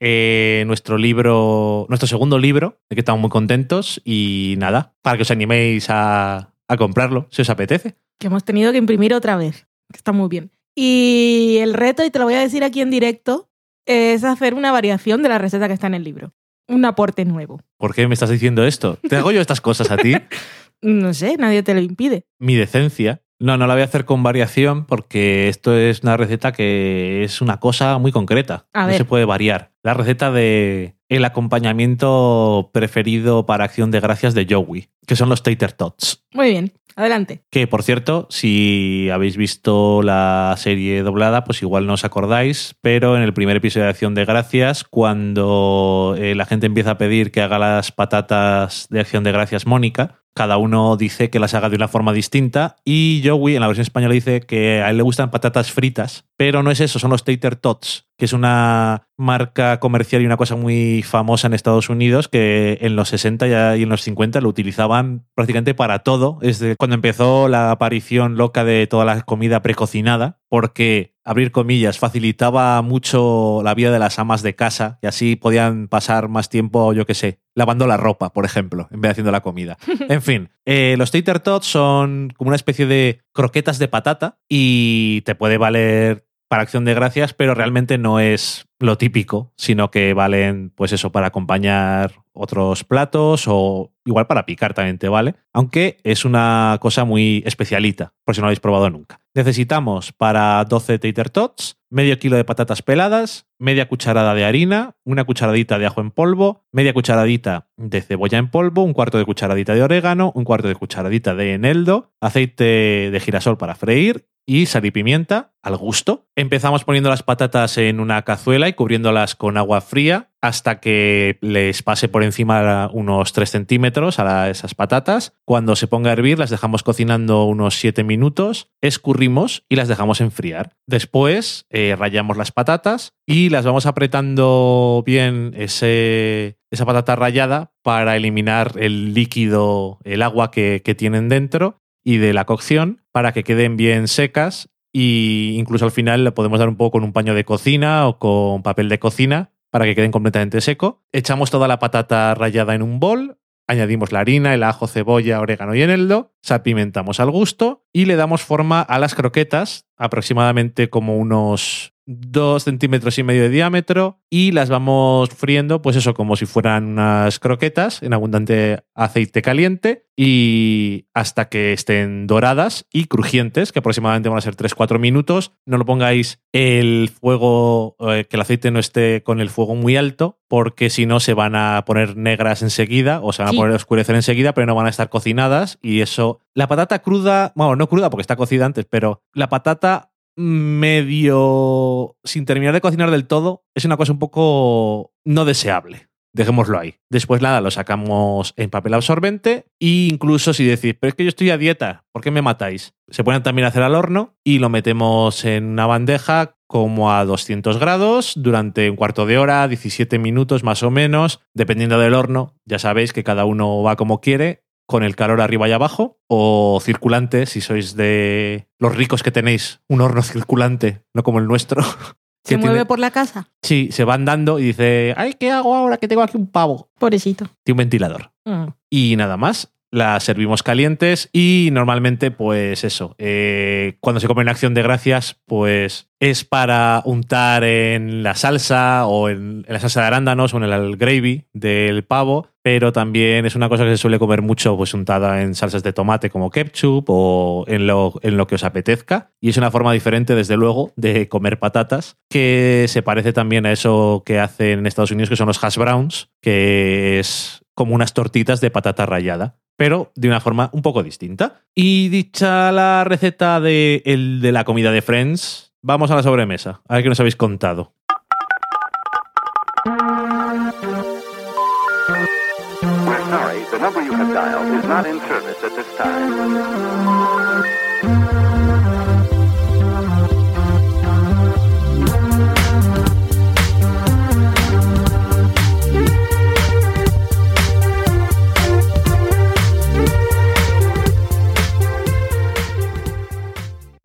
[0.00, 5.22] Eh, nuestro libro, nuestro segundo libro, de que estamos muy contentos y nada, para que
[5.22, 7.94] os animéis a, a comprarlo, si os apetece.
[8.18, 9.66] Que hemos tenido que imprimir otra vez.
[9.90, 10.50] Que está muy bien.
[10.74, 13.48] Y el reto, y te lo voy a decir aquí en directo,
[13.86, 16.34] es hacer una variación de la receta que está en el libro.
[16.68, 17.60] Un aporte nuevo.
[17.78, 18.98] ¿Por qué me estás diciendo esto?
[19.08, 20.14] ¿Te hago yo estas cosas a ti?
[20.82, 22.26] No sé, nadie te lo impide.
[22.38, 23.22] Mi decencia.
[23.38, 27.40] No, no la voy a hacer con variación porque esto es una receta que es
[27.40, 28.66] una cosa muy concreta.
[28.72, 28.96] A no ver.
[28.96, 29.72] se puede variar.
[29.82, 35.42] La receta de el acompañamiento preferido para acción de gracias de Joey, que son los
[35.42, 36.24] tater tots.
[36.32, 37.42] Muy bien, adelante.
[37.50, 43.16] Que, por cierto, si habéis visto la serie doblada, pues igual no os acordáis, pero
[43.16, 47.30] en el primer episodio de Acción de Gracias, cuando eh, la gente empieza a pedir
[47.30, 51.68] que haga las patatas de Acción de Gracias Mónica, cada uno dice que las haga
[51.68, 55.02] de una forma distinta y Joey en la versión española dice que a él le
[55.02, 59.78] gustan patatas fritas, pero no es eso, son los Tater Tots, que es una marca
[59.80, 63.82] comercial y una cosa muy famosa en Estados Unidos que en los 60 ya- y
[63.82, 68.86] en los 50 lo utilizaban prácticamente para todo, desde cuando empezó la aparición loca de
[68.86, 74.54] toda la comida precocinada, porque abrir comillas facilitaba mucho la vida de las amas de
[74.54, 78.88] casa y así podían pasar más tiempo, yo qué sé, lavando la ropa, por ejemplo,
[78.90, 79.78] en vez de haciendo la comida.
[80.08, 85.22] En fin, eh, los tater tots son como una especie de croquetas de patata y
[85.22, 90.12] te puede valer para acción de gracias, pero realmente no es lo típico, sino que
[90.12, 95.96] valen, pues eso, para acompañar otros platos o igual para picar también te vale, aunque
[96.04, 99.22] es una cosa muy especialita, por si no lo habéis probado nunca.
[99.34, 105.24] Necesitamos para 12 tater tots, medio kilo de patatas peladas, media cucharada de harina, una
[105.24, 109.74] cucharadita de ajo en polvo, media cucharadita de cebolla en polvo, un cuarto de cucharadita
[109.74, 114.84] de orégano, un cuarto de cucharadita de eneldo, aceite de girasol para freír y sal
[114.84, 116.26] y pimienta al gusto.
[116.34, 121.84] Empezamos poniendo las patatas en una cazuela y cubriéndolas con agua fría hasta que les
[121.84, 125.34] pase por encima unos 3 centímetros a esas patatas.
[125.44, 130.20] Cuando se ponga a hervir las dejamos cocinando unos 7 minutos, escurrimos y las dejamos
[130.20, 130.72] enfriar.
[130.86, 138.16] Después eh, rayamos las patatas y las vamos apretando bien ese, esa patata rallada para
[138.16, 143.44] eliminar el líquido, el agua que, que tienen dentro y de la cocción para que
[143.44, 147.34] queden bien secas y incluso al final le podemos dar un poco con un paño
[147.34, 151.02] de cocina o con papel de cocina para que queden completamente seco.
[151.12, 155.74] Echamos toda la patata rallada en un bol, añadimos la harina, el ajo, cebolla, orégano
[155.74, 161.92] y eneldo, salpimentamos al gusto y le damos forma a las croquetas, aproximadamente como unos
[162.06, 166.84] 2 centímetros y medio de diámetro y las vamos friendo, pues eso, como si fueran
[166.84, 174.28] unas croquetas en abundante aceite caliente y hasta que estén doradas y crujientes, que aproximadamente
[174.28, 175.52] van a ser 3-4 minutos.
[175.66, 179.96] No lo pongáis el fuego, eh, que el aceite no esté con el fuego muy
[179.96, 183.72] alto, porque si no se van a poner negras enseguida o se van a poner
[183.72, 186.40] a oscurecer enseguida, pero no van a estar cocinadas y eso...
[186.54, 189.91] La patata cruda, bueno, no cruda porque está cocida antes, pero la patata
[190.36, 196.08] medio sin terminar de cocinar del todo es una cosa un poco no deseable.
[196.34, 196.94] Dejémoslo ahí.
[197.10, 201.28] Después nada, lo sacamos en papel absorbente e incluso si decís, pero es que yo
[201.28, 202.94] estoy a dieta, ¿por qué me matáis?
[203.08, 207.78] Se pueden también hacer al horno y lo metemos en una bandeja como a 200
[207.78, 212.54] grados durante un cuarto de hora, 17 minutos más o menos, dependiendo del horno.
[212.64, 216.78] Ya sabéis que cada uno va como quiere con el calor arriba y abajo, o
[216.82, 221.82] circulante, si sois de los ricos que tenéis un horno circulante, no como el nuestro.
[222.44, 223.48] ¿Se mueve por la casa?
[223.62, 226.90] Sí, se van dando y dice, ay, ¿qué hago ahora que tengo aquí un pavo?
[226.98, 227.46] Pobrecito.
[227.64, 228.32] Tiene un ventilador.
[228.44, 228.66] Mm.
[228.90, 229.72] Y nada más.
[229.92, 235.36] Las servimos calientes y normalmente, pues eso, eh, cuando se come en acción de gracias,
[235.46, 240.62] pues es para untar en la salsa o en, la salsa de arándanos o en
[240.62, 244.94] el gravy del pavo, pero también es una cosa que se suele comer mucho, pues
[244.94, 249.32] untada en salsas de tomate como ketchup o en lo, en lo que os apetezca.
[249.40, 253.72] Y es una forma diferente, desde luego, de comer patatas, que se parece también a
[253.72, 258.14] eso que hacen en Estados Unidos, que son los hash browns, que es como unas
[258.14, 261.62] tortitas de patata rallada pero de una forma un poco distinta.
[261.74, 266.82] Y dicha la receta de, el, de la comida de Friends, vamos a la sobremesa.
[266.86, 267.92] A ver qué nos habéis contado.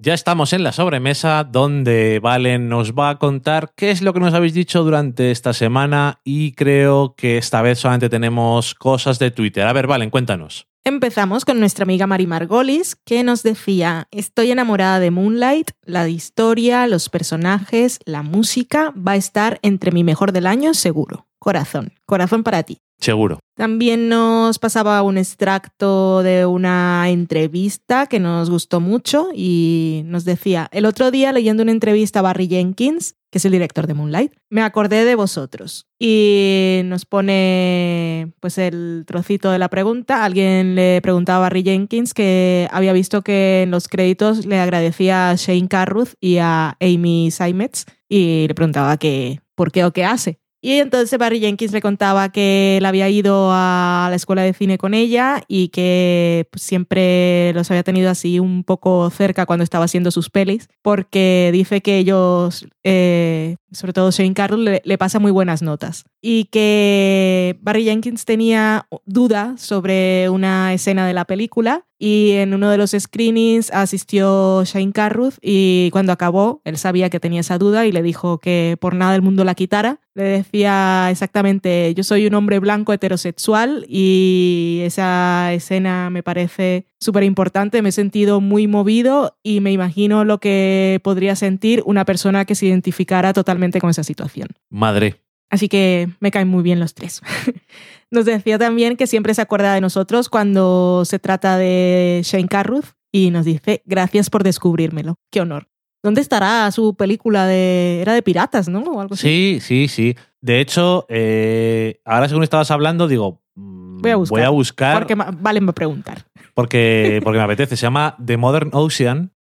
[0.08, 4.22] Ya estamos en la sobremesa donde Valen nos va a contar qué es lo que
[4.22, 9.32] nos habéis dicho durante esta semana y creo que esta vez solamente tenemos cosas de
[9.32, 9.68] Twitter.
[9.68, 10.66] A ver, Valen, cuéntanos.
[10.86, 16.88] Empezamos con nuestra amiga Mari Margolis, que nos decía, estoy enamorada de Moonlight, la historia,
[16.88, 21.26] los personajes, la música, va a estar entre mi mejor del año seguro.
[21.48, 22.80] Corazón, corazón para ti.
[23.00, 23.39] Seguro.
[23.56, 30.68] También nos pasaba un extracto de una entrevista que nos gustó mucho y nos decía,
[30.74, 34.34] el otro día leyendo una entrevista a Barry Jenkins, que es el director de Moonlight,
[34.50, 35.88] me acordé de vosotros.
[35.98, 40.26] Y nos pone pues el trocito de la pregunta.
[40.26, 45.30] Alguien le preguntaba a Barry Jenkins que había visto que en los créditos le agradecía
[45.30, 50.04] a Shane Carruth y a Amy Seimetz y le preguntaba que por qué o qué
[50.04, 50.39] hace.
[50.60, 54.80] Y entonces Barry Jenkins le contaba que él había ido a la escuela de cine
[54.80, 59.86] con ella y que pues, siempre los había tenido así un poco cerca cuando estaba
[59.86, 65.32] haciendo sus pelis, porque dice que ellos, eh, sobre todo Shane Carroll, le, pasa muy
[65.32, 66.05] buenas notas.
[66.22, 72.70] Y que Barry Jenkins tenía duda sobre una escena de la película y en uno
[72.70, 77.88] de los screenings asistió Shane Carruth y cuando acabó él sabía que tenía esa duda
[77.88, 79.99] y le dijo que por nada del mundo la quitara.
[80.13, 87.24] Le decía exactamente, yo soy un hombre blanco heterosexual y esa escena me parece súper
[87.24, 92.45] importante, me he sentido muy movido y me imagino lo que podría sentir una persona
[92.45, 94.48] que se identificara totalmente con esa situación.
[94.70, 95.22] Madre.
[95.50, 97.22] Así que me caen muy bien los tres.
[98.12, 102.86] Nos decía también que siempre se acuerda de nosotros cuando se trata de Shane Carruth
[103.12, 105.16] y nos dice gracias por descubrírmelo.
[105.32, 105.68] Qué honor.
[106.04, 108.00] ¿Dónde estará su película de...
[108.02, 108.80] Era de piratas, ¿no?
[108.82, 109.28] O algo así.
[109.28, 110.16] Sí, sí, sí.
[110.41, 114.38] De hecho, eh, ahora según estabas hablando, digo, mm, Voy a buscar.
[114.39, 116.26] voy a buscar Porque ma- Valen va a preguntar.
[116.58, 117.78] Porque, porque me apetece.
[117.78, 119.32] Se llama The Modern Ocean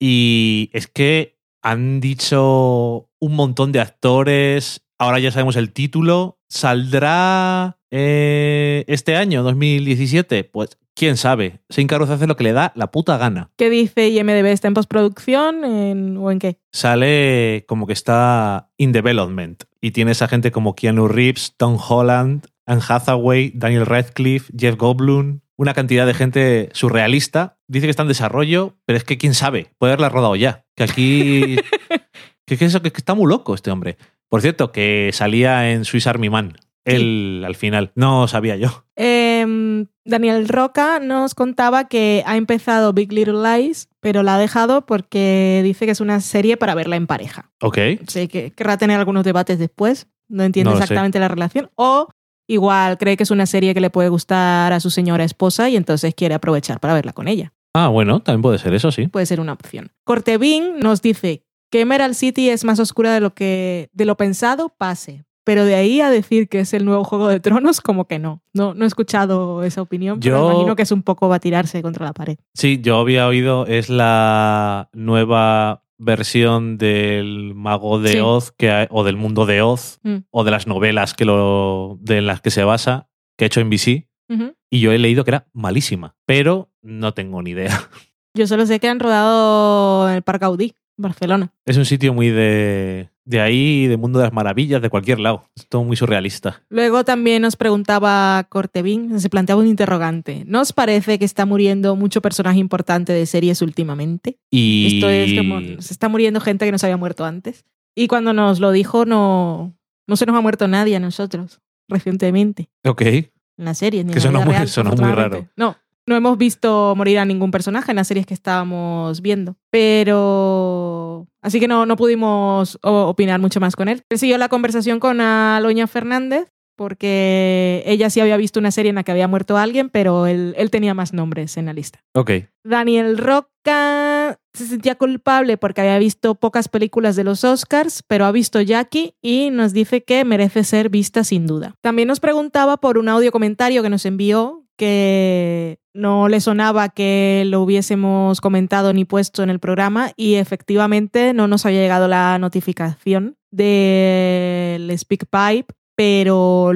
[0.00, 4.82] y es que han dicho un montón de actores.
[4.98, 6.38] Ahora ya sabemos el título.
[6.48, 10.44] ¿Saldrá eh, este año, 2017?
[10.44, 11.60] Pues quién sabe.
[11.70, 13.50] Sin Carruth hace lo que le da la puta gana.
[13.56, 14.46] ¿Qué dice IMDB?
[14.46, 16.58] ¿Está en postproducción en- o en qué?
[16.72, 22.46] Sale como que está in development y tienes a gente como Keanu Reeves, Tom Holland,
[22.66, 27.58] Anne Hathaway, Daniel Radcliffe, Jeff Goldblum, una cantidad de gente surrealista.
[27.68, 30.64] Dice que está en desarrollo, pero es que quién sabe, puede haberla rodado ya.
[30.76, 31.56] Que aquí.
[32.46, 33.96] que, que eso, que, que está muy loco este hombre.
[34.28, 36.56] Por cierto, que salía en Swiss Army Man.
[36.84, 37.92] Él al final.
[37.94, 38.84] No sabía yo.
[38.96, 44.84] Em, Daniel Roca nos contaba que ha empezado Big Little Lies, pero la ha dejado
[44.84, 47.50] porque dice que es una serie para verla en pareja.
[47.62, 47.78] Ok.
[48.06, 50.60] Sé que querrá tener algunos debates después, no sé.
[50.60, 51.70] exactamente la relación.
[51.74, 52.08] O
[52.46, 55.76] igual cree que es una serie que le puede gustar a su señora esposa y
[55.76, 57.52] entonces quiere aprovechar para verla con ella.
[57.74, 59.08] Ah, bueno, también puede ser eso, sí.
[59.08, 59.90] Puede ser una opción.
[60.04, 64.68] Cortevin nos dice que Emerald City es más oscura de lo que de lo pensado,
[64.68, 65.24] pase.
[65.46, 68.42] Pero de ahí a decir que es el nuevo Juego de Tronos, como que no.
[68.54, 71.36] No, no he escuchado esa opinión, pero Yo- me imagino que es un poco va
[71.36, 72.38] a tirarse contra la pared.
[72.54, 78.18] Sí, yo había oído, es la nueva versión del Mago de Sí.
[78.20, 80.16] Oz que ha- o del mundo de Oz Mm.
[80.30, 84.08] o de las novelas que lo, de las que se basa que ha hecho NBC
[84.28, 84.54] Ujú.
[84.70, 87.68] y yo he leído que era malísima, pero no tengo ni idea.
[88.36, 91.52] Yo solo sé que han rodado en el Parc Gaudí, Barcelona.
[91.66, 95.48] Es un sitio muy de, de ahí, de mundo de las maravillas, de cualquier lado.
[95.54, 96.62] Es todo muy surrealista.
[96.68, 100.42] Luego también nos preguntaba Cortevin, se planteaba un interrogante.
[100.48, 104.38] ¿No os parece que está muriendo mucho personaje importante de series últimamente?
[104.50, 107.64] Y Esto es como, se está muriendo gente que no se había muerto antes.
[107.94, 109.76] Y cuando nos lo dijo, no,
[110.08, 113.02] no se nos ha muerto nadie a nosotros recientemente Ok.
[113.02, 114.04] en las series.
[114.04, 115.50] Ni Que en la sonó vida muy- real, sonó muy afortunadamente.
[115.56, 115.76] No,
[116.06, 119.56] no hemos visto morir a ningún personaje en las series que estábamos viendo.
[119.70, 121.26] Pero.
[121.42, 124.02] Así que no, no pudimos opinar mucho más con él.
[124.08, 126.50] Él siguió la conversación con Aloña Fernández.
[126.76, 130.56] Porque ella sí había visto una serie en la que había muerto alguien, pero él,
[130.58, 132.00] él tenía más nombres en la lista.
[132.14, 132.32] Ok.
[132.64, 138.32] Daniel Roca se sentía culpable porque había visto pocas películas de los Oscars, pero ha
[138.32, 141.76] visto Jackie y nos dice que merece ser vista sin duda.
[141.80, 147.44] También nos preguntaba por un audio comentario que nos envió que no le sonaba que
[147.46, 152.38] lo hubiésemos comentado ni puesto en el programa y efectivamente no nos había llegado la
[152.38, 156.72] notificación del SpeakPipe pero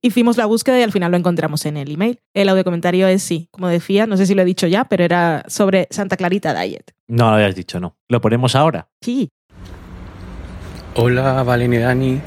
[0.00, 2.20] hicimos la búsqueda y al final lo encontramos en el email.
[2.32, 5.04] El audio comentario es sí, como decía, no sé si lo he dicho ya, pero
[5.04, 6.90] era sobre Santa Clarita Diet.
[7.06, 7.98] No lo habías dicho, no.
[8.08, 8.88] Lo ponemos ahora.
[9.02, 9.28] Sí,
[10.94, 12.20] Hola, Valen y Dani.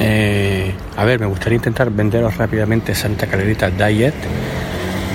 [0.00, 4.14] Eh, a ver, me gustaría intentar venderos rápidamente Santa Clarita Diet.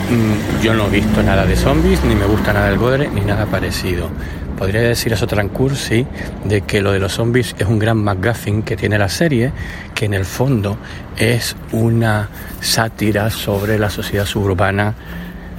[0.09, 3.21] Mm, yo no he visto nada de zombies, ni me gusta nada el gore, ni
[3.21, 4.09] nada parecido.
[4.57, 6.07] Podría decir a Sotran sí,
[6.45, 9.51] de que lo de los zombies es un gran McGuffin que tiene la serie,
[9.93, 10.79] que en el fondo
[11.15, 12.27] es una
[12.59, 14.95] sátira sobre la sociedad suburbana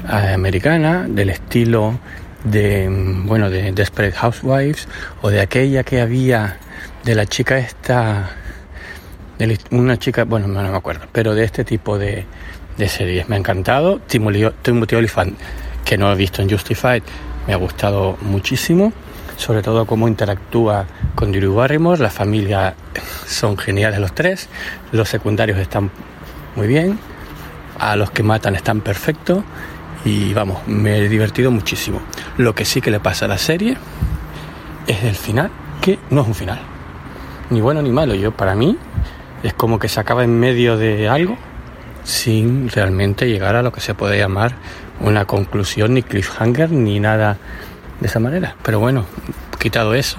[0.09, 2.01] eh, americana, del estilo
[2.43, 4.89] de, mm, bueno, de Desperate Housewives,
[5.23, 6.57] o de aquella que había
[7.05, 8.31] de la chica esta,
[9.39, 12.27] de una chica, bueno, no, no me acuerdo, pero de este tipo de,
[12.81, 13.29] de series.
[13.29, 14.01] Me ha encantado.
[14.01, 15.39] Timothy Olyphant,
[15.85, 17.03] que no he visto en Justified,
[17.47, 18.93] me ha gustado muchísimo.
[19.37, 22.03] Sobre todo cómo interactúa con Drew Barrymore.
[22.03, 22.75] La familia
[23.27, 24.49] son geniales los tres.
[24.91, 25.91] Los secundarios están
[26.57, 26.99] muy bien.
[27.79, 29.45] A los que matan están perfectos.
[30.05, 32.01] Y vamos, me he divertido muchísimo.
[32.39, 33.77] Lo que sí que le pasa a la serie
[34.87, 35.51] es el final,
[35.83, 36.61] que no es un final.
[37.51, 38.15] Ni bueno ni malo.
[38.15, 38.79] Yo, para mí,
[39.43, 41.37] es como que se acaba en medio de algo
[42.05, 44.55] sin realmente llegar a lo que se puede llamar
[45.01, 47.39] una conclusión, ni cliffhanger, ni nada
[48.01, 48.57] de esa manera.
[48.63, 49.07] Pero bueno,
[49.59, 50.19] quitado eso,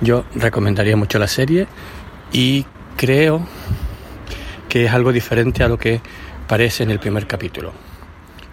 [0.00, 1.66] yo recomendaría mucho la serie
[2.32, 2.66] y
[2.96, 3.46] creo
[4.68, 6.00] que es algo diferente a lo que
[6.48, 7.72] parece en el primer capítulo.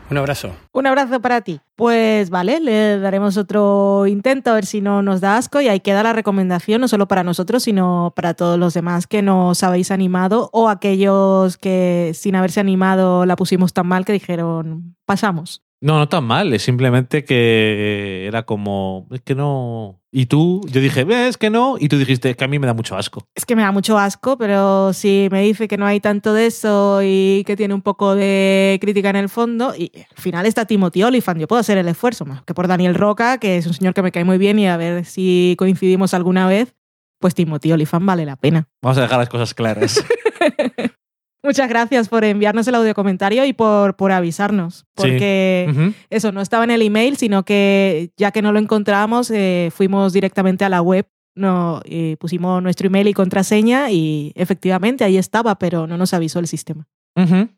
[0.10, 0.56] Un abrazo.
[0.72, 1.60] un abrazo para ti.
[1.76, 5.80] Pues vale, le daremos otro intento a ver si no nos da asco y ahí
[5.80, 9.92] queda la recomendación, no solo para nosotros, sino para todos los demás que nos habéis
[9.92, 15.64] animado o aquellos que sin haberse animado la pusimos tan mal que dijeron, pasamos.
[15.82, 16.54] No, no tan mal.
[16.54, 19.08] Es simplemente que era como.
[19.12, 20.02] Es que no.
[20.12, 21.78] Y tú, yo dije, "Eh, es que no.
[21.80, 23.26] Y tú dijiste, es que a mí me da mucho asco.
[23.36, 26.48] Es que me da mucho asco, pero si me dice que no hay tanto de
[26.48, 30.66] eso y que tiene un poco de crítica en el fondo, y al final está
[30.66, 33.74] Timothy Olyphant, yo puedo hacer el esfuerzo, más que por Daniel Roca, que es un
[33.74, 36.76] señor que me cae muy bien y a ver si coincidimos alguna vez,
[37.20, 38.68] pues Timothy Olyphant vale la pena.
[38.82, 40.04] Vamos a dejar las cosas claras.
[41.42, 46.66] Muchas gracias por enviarnos el audio comentario y por, por avisarnos, porque eso no estaba
[46.66, 50.82] en el email, sino que ya que no lo encontramos, eh, fuimos directamente a la
[50.82, 56.14] web, no, y pusimos nuestro email y contraseña y efectivamente ahí estaba, pero no nos
[56.14, 56.88] avisó el sistema.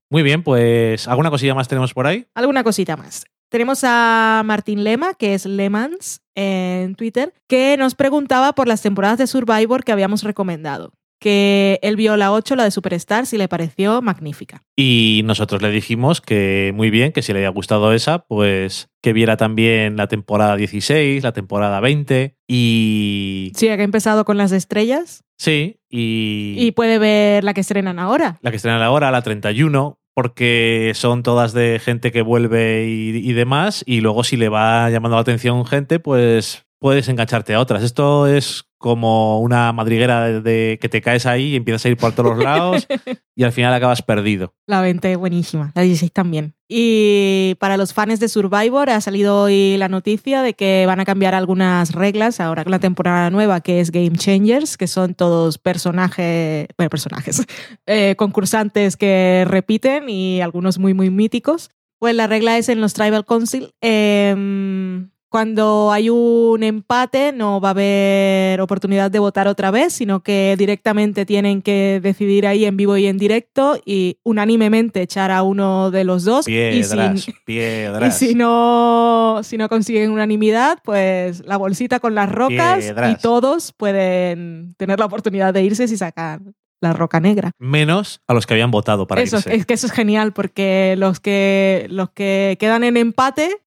[0.10, 2.26] Muy bien, pues ¿alguna cosilla más tenemos por ahí?
[2.34, 3.26] Alguna cosita más.
[3.50, 9.18] Tenemos a Martín Lema, que es Lemans en Twitter, que nos preguntaba por las temporadas
[9.18, 10.94] de Survivor que habíamos recomendado.
[11.22, 14.64] Que él vio la 8, la de Superstars, y le pareció magnífica.
[14.76, 19.14] Y nosotros le dijimos que muy bien, que si le había gustado esa, pues que
[19.14, 23.52] viera también la temporada 16, la temporada 20 y...
[23.56, 26.56] Sí, que ha empezado con las estrellas Sí, y...
[26.58, 28.40] y puede ver la que estrenan ahora.
[28.42, 33.34] la que estrenan ahora, la 31, porque son todas de gente que vuelve y, y
[33.34, 37.84] demás, y luego si le va llamando la atención gente, pues puedes engancharte a otras.
[37.84, 41.98] Esto es como una madriguera de, de que te caes ahí y empiezas a ir
[41.98, 42.88] por todos lados
[43.36, 44.56] y al final acabas perdido.
[44.66, 46.56] La 20 buenísima, la 16 también.
[46.68, 51.06] Y para los fans de Survivor ha salido hoy la noticia de que van a
[51.06, 55.60] cambiar algunas reglas ahora con la temporada nueva que es Game Changers, que son todos
[55.60, 57.46] personajes, bueno, personajes,
[57.86, 61.70] eh, concursantes que repiten y algunos muy, muy míticos.
[62.00, 63.76] Pues la regla es en los Tribal Council.
[63.82, 70.20] em, cuando hay un empate no va a haber oportunidad de votar otra vez, sino
[70.24, 75.44] que directamente tienen que decidir ahí en vivo y en directo y unánimemente echar a
[75.44, 76.50] uno de los dos.
[76.50, 78.18] y Piedras, si, y piedras.
[78.18, 83.18] si no, si no consiguen unanimidad, pues la bolsita con las rocas Piedras.
[83.18, 87.52] y todos pueden tener la oportunidad de irse si sacan la roca negra.
[87.58, 89.56] Menos a los que habían votado para eso, irse.
[89.56, 93.62] es que eso es genial porque los que, los que quedan en empate.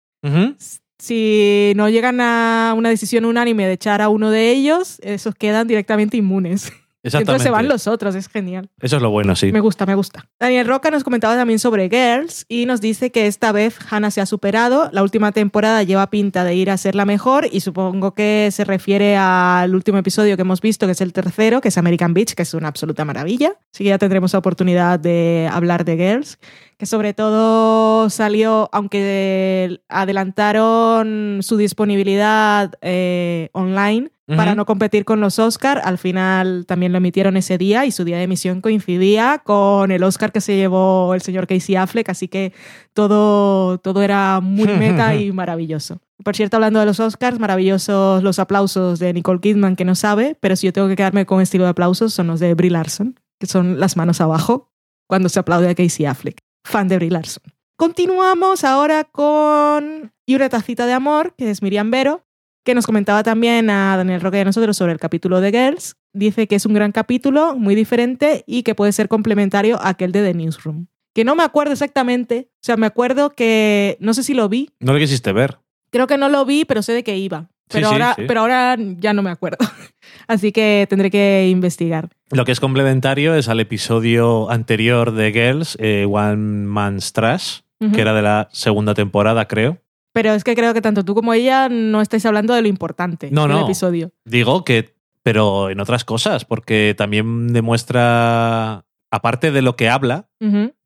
[1.05, 5.69] Si no llegan a una decisión unánime de echar a uno de ellos, esos quedan
[5.69, 6.73] directamente inmunes.
[7.03, 7.33] Exactamente.
[7.33, 8.71] Entonces se van los otros, es genial.
[8.81, 9.53] Eso es lo bueno, sí.
[9.53, 10.27] Me gusta, me gusta.
[10.41, 14.23] Daniel Roca nos comentaba también sobre Girls y nos dice que esta vez Hannah se
[14.23, 14.89] ha superado.
[14.93, 18.65] La última temporada lleva pinta de ir a ser la mejor y supongo que se
[18.65, 22.33] refiere al último episodio que hemos visto, que es el tercero, que es American Beach,
[22.33, 23.59] que es una absoluta maravilla.
[23.73, 26.39] Así que ya tendremos la oportunidad de hablar de Girls,
[26.79, 35.39] que sobre todo salió, aunque adelantaron su disponibilidad eh, online para no competir con los
[35.39, 35.83] Oscar.
[35.85, 40.03] Al final también lo emitieron ese día y su día de emisión coincidía con el
[40.03, 42.53] Oscar que se llevó el señor Casey Affleck, así que
[42.93, 46.01] todo, todo era muy meta y maravilloso.
[46.23, 50.37] Por cierto, hablando de los Oscars, maravillosos los aplausos de Nicole Kidman, que no sabe,
[50.41, 53.21] pero si yo tengo que quedarme con estilo de aplausos, son los de Brie Larson,
[53.39, 54.71] que son las manos abajo
[55.07, 56.44] cuando se aplaude a Casey Affleck.
[56.65, 57.43] Fan de Brie Larson.
[57.77, 62.25] Continuamos ahora con Y una tacita de amor, que es Miriam Vero,
[62.65, 65.97] que nos comentaba también a Daniel Roque y a nosotros sobre el capítulo de Girls.
[66.13, 70.13] Dice que es un gran capítulo, muy diferente y que puede ser complementario a aquel
[70.13, 70.87] de The Newsroom.
[71.15, 74.71] Que no me acuerdo exactamente, o sea, me acuerdo que, no sé si lo vi,
[74.81, 75.59] No lo quisiste ver.
[75.91, 77.51] creo que no lo vi, pero sé de qué iba.
[77.69, 78.23] Pero, Sí, ahora, sí.
[78.29, 79.59] pero ahora ya no me acuerdo.
[80.29, 82.09] Así que tendré que investigar.
[82.31, 87.61] Lo que es complementario es al episodio anterior de Girls, eh, One Man's Trash,
[87.93, 89.79] que era de la segunda temporada, creo.
[90.13, 93.31] Pero es que creo que tanto tú como ella no estáis hablando de lo importante
[93.31, 93.65] No, del no.
[93.65, 94.13] episodio.
[94.25, 100.29] Digo que, pero en otras cosas, porque también demuestra, aparte de lo que habla,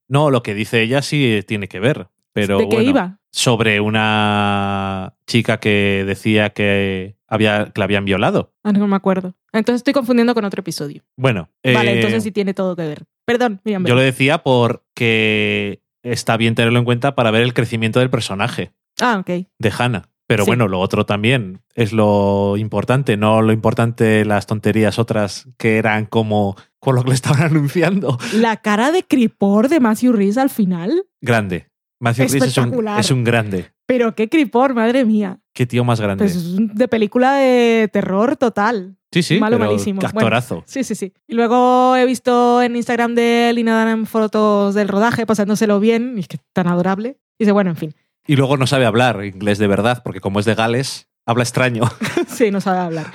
[0.09, 2.09] no, lo que dice ella sí tiene que ver.
[2.33, 3.19] Pero ¿De qué bueno, iba?
[3.39, 8.53] Sobre una chica que decía que, había, que la habían violado.
[8.65, 9.35] Ah, no me acuerdo.
[9.53, 11.03] Entonces estoy confundiendo con otro episodio.
[11.17, 13.05] Bueno, Vale, eh, entonces sí tiene todo que ver.
[13.25, 13.85] Perdón, Miriam.
[13.87, 18.73] yo lo decía porque está bien tenerlo en cuenta para ver el crecimiento del personaje.
[19.01, 19.47] Ah, ok.
[19.59, 20.09] de Hannah.
[20.27, 20.51] Pero Sí.
[20.51, 26.05] bueno, lo otro también es lo importante, no lo importante las tonterías otras que eran
[26.05, 28.19] como con lo que le estaban anunciando.
[28.35, 31.05] La cara de cripor de Matthew Rhys al final.
[31.23, 31.68] Grande.
[32.01, 33.01] Matthew Rhys es un, Espectacular.
[33.01, 33.73] es un grande.
[33.87, 35.41] Pero qué cripor, madre mía.
[35.53, 36.25] Qué tío más grande.
[36.25, 38.97] Pues es un- de película de terror total.
[39.11, 40.01] sí, sí, malo, pero malísimo.
[40.01, 40.63] Bueno, actorazo.
[40.67, 41.13] Sí, sí, sí.
[41.27, 46.21] Y luego he visto en Instagram de Lina Dunham fotos del rodaje, pasándoselo bien, y
[46.21, 47.19] es que tan adorable.
[47.39, 47.95] Y dice, bueno, en fin.
[48.27, 51.85] Y luego no sabe hablar inglés de verdad, porque como es de Gales, habla extraño.
[52.29, 53.07] sí, no sabe hablar.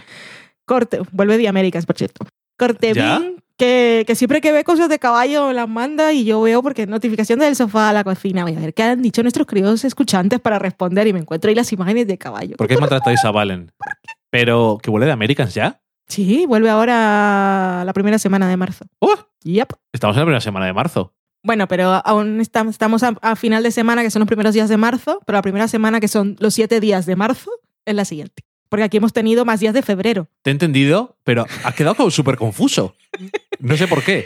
[0.65, 2.25] Corte, vuelve de Américas, por cierto.
[2.57, 3.19] Corte ¿Ya?
[3.19, 6.87] Bing, Que, que siempre que ve cosas de caballo las manda y yo veo porque
[6.87, 8.43] notificación del sofá a la cocina.
[8.43, 11.55] Voy a ver qué han dicho nuestros queridos escuchantes para responder y me encuentro ahí
[11.55, 12.57] las imágenes de caballo.
[12.57, 13.71] ¿Por qué maltratáis a Valen?
[14.31, 15.81] Pero que vuelve de Americans ya.
[16.07, 18.85] Sí, vuelve ahora la primera semana de marzo.
[18.99, 19.15] ¡Oh!
[19.43, 19.73] Yep.
[19.91, 21.13] Estamos en la primera semana de marzo.
[21.43, 22.77] Bueno, pero aún estamos,
[23.21, 25.99] a final de semana, que son los primeros días de marzo, pero la primera semana,
[25.99, 27.51] que son los siete días de marzo,
[27.85, 28.43] es la siguiente.
[28.73, 30.27] Porque aquí hemos tenido más días de febrero.
[30.41, 32.95] Te he entendido, pero ha quedado como súper confuso.
[33.59, 34.25] No sé por qué.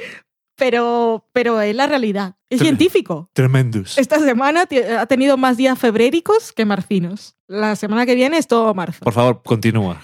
[0.56, 2.38] Pero, pero es la realidad.
[2.50, 3.30] Es científico.
[3.34, 3.98] Tremendous.
[3.98, 4.66] Esta semana
[5.00, 7.36] ha tenido más días febréricos que marcinos.
[7.48, 9.04] La semana que viene es todo marzo.
[9.04, 10.02] Por favor, continúa.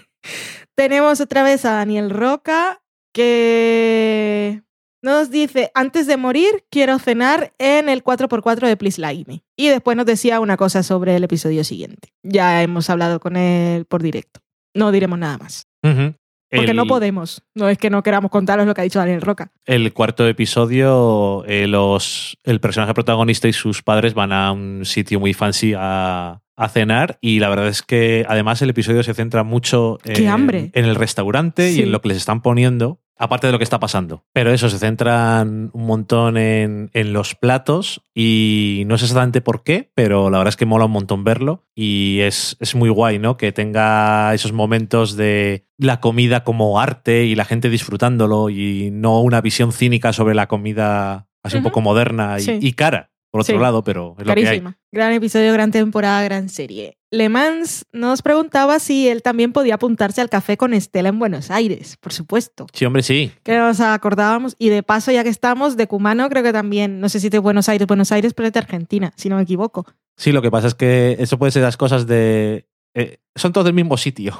[0.75, 2.83] Tenemos otra vez a Daniel Roca
[3.13, 4.61] que
[5.03, 9.43] nos dice, antes de morir quiero cenar en el 4x4 de Please Like Me.
[9.57, 12.09] Y después nos decía una cosa sobre el episodio siguiente.
[12.23, 14.39] Ya hemos hablado con él por directo.
[14.73, 15.67] No diremos nada más.
[15.81, 17.43] Porque El- no podemos.
[17.55, 19.51] No es que no queramos contaros lo que ha dicho Daniel Roca.
[19.65, 25.19] El cuarto episodio, eh, los, el personaje protagonista y sus padres van a un sitio
[25.19, 29.43] muy fancy a, a cenar y la verdad es que además el episodio se centra
[29.43, 30.71] mucho ¡Qué en, hambre!
[30.73, 33.79] en el restaurante y en lo que les están poniendo, aparte de lo que está
[33.79, 34.23] pasando.
[34.33, 39.63] Pero eso, se centran un montón en, en los platos y no sé exactamente por
[39.63, 43.17] qué, pero la verdad es que mola un montón verlo y es, es muy guay,
[43.19, 43.37] ¿no?
[43.37, 49.21] Que tenga esos momentos de la comida como arte y la gente disfrutándolo y no
[49.21, 52.57] una visión cínica sobre la comida así un poco moderna y, Sí.
[52.61, 53.59] y cara, por otro Sí.
[53.61, 54.45] lado, pero es lo que hay.
[54.45, 54.77] Carísima.
[54.91, 56.99] Gran episodio, gran temporada, gran serie.
[57.09, 61.49] Le Mans nos preguntaba si él también podía apuntarse al café con Estela en Buenos
[61.49, 62.67] Aires, por supuesto.
[62.73, 63.31] Sí, hombre, sí.
[63.41, 64.55] Que nos acordábamos.
[64.59, 67.39] Y de paso, ya que estamos, de Cumano creo que también, no sé si de
[67.39, 69.87] Buenos Aires, Buenos Aires, pero es de Argentina, si no me equivoco.
[70.15, 72.67] Sí, lo que pasa es que eso puede ser las cosas de...
[72.93, 74.37] eh, son todos del mismo sitio.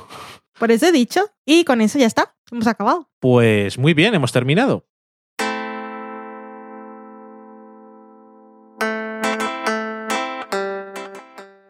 [0.59, 1.21] Por eso he dicho.
[1.47, 2.35] Y con eso ya está.
[2.51, 3.09] Hemos acabado.
[3.19, 4.85] Pues muy bien, hemos terminado.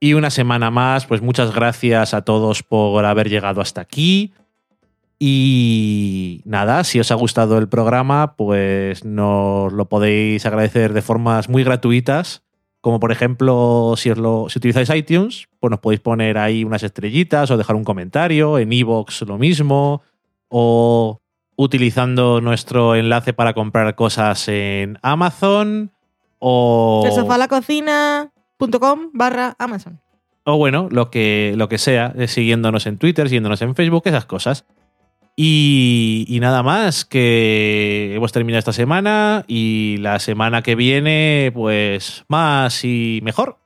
[0.03, 4.33] Y una semana más, pues muchas gracias a todos por haber llegado hasta aquí.
[5.17, 11.47] Y nada, si os ha gustado el programa, pues nos lo podéis agradecer de formas
[11.47, 12.43] muy gratuitas.
[12.81, 17.77] Como por ejemplo, si, utilizáis iTunes, pues nos podéis poner ahí unas estrellitas o dejar
[17.77, 18.59] un comentario.
[18.59, 20.01] En iVoox lo mismo.
[20.49, 21.21] O
[21.55, 25.93] utilizando nuestro enlace para comprar cosas en Amazon.
[26.39, 27.47] O, El sofá a la
[28.71, 30.01] cocina.com barra Amazon.
[30.45, 34.25] o bueno, lo que, lo que sea, eh, siguiéndonos en Twitter, siguiéndonos en Facebook, esas
[34.25, 34.65] cosas.
[35.35, 42.23] Y, y nada más, que hemos terminado esta semana y la semana que viene, pues
[42.27, 43.57] más y mejor.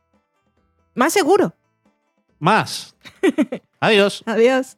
[0.96, 1.54] Más seguro.
[2.40, 2.96] Más.
[3.82, 4.24] Adiós.
[4.26, 4.78] Adiós.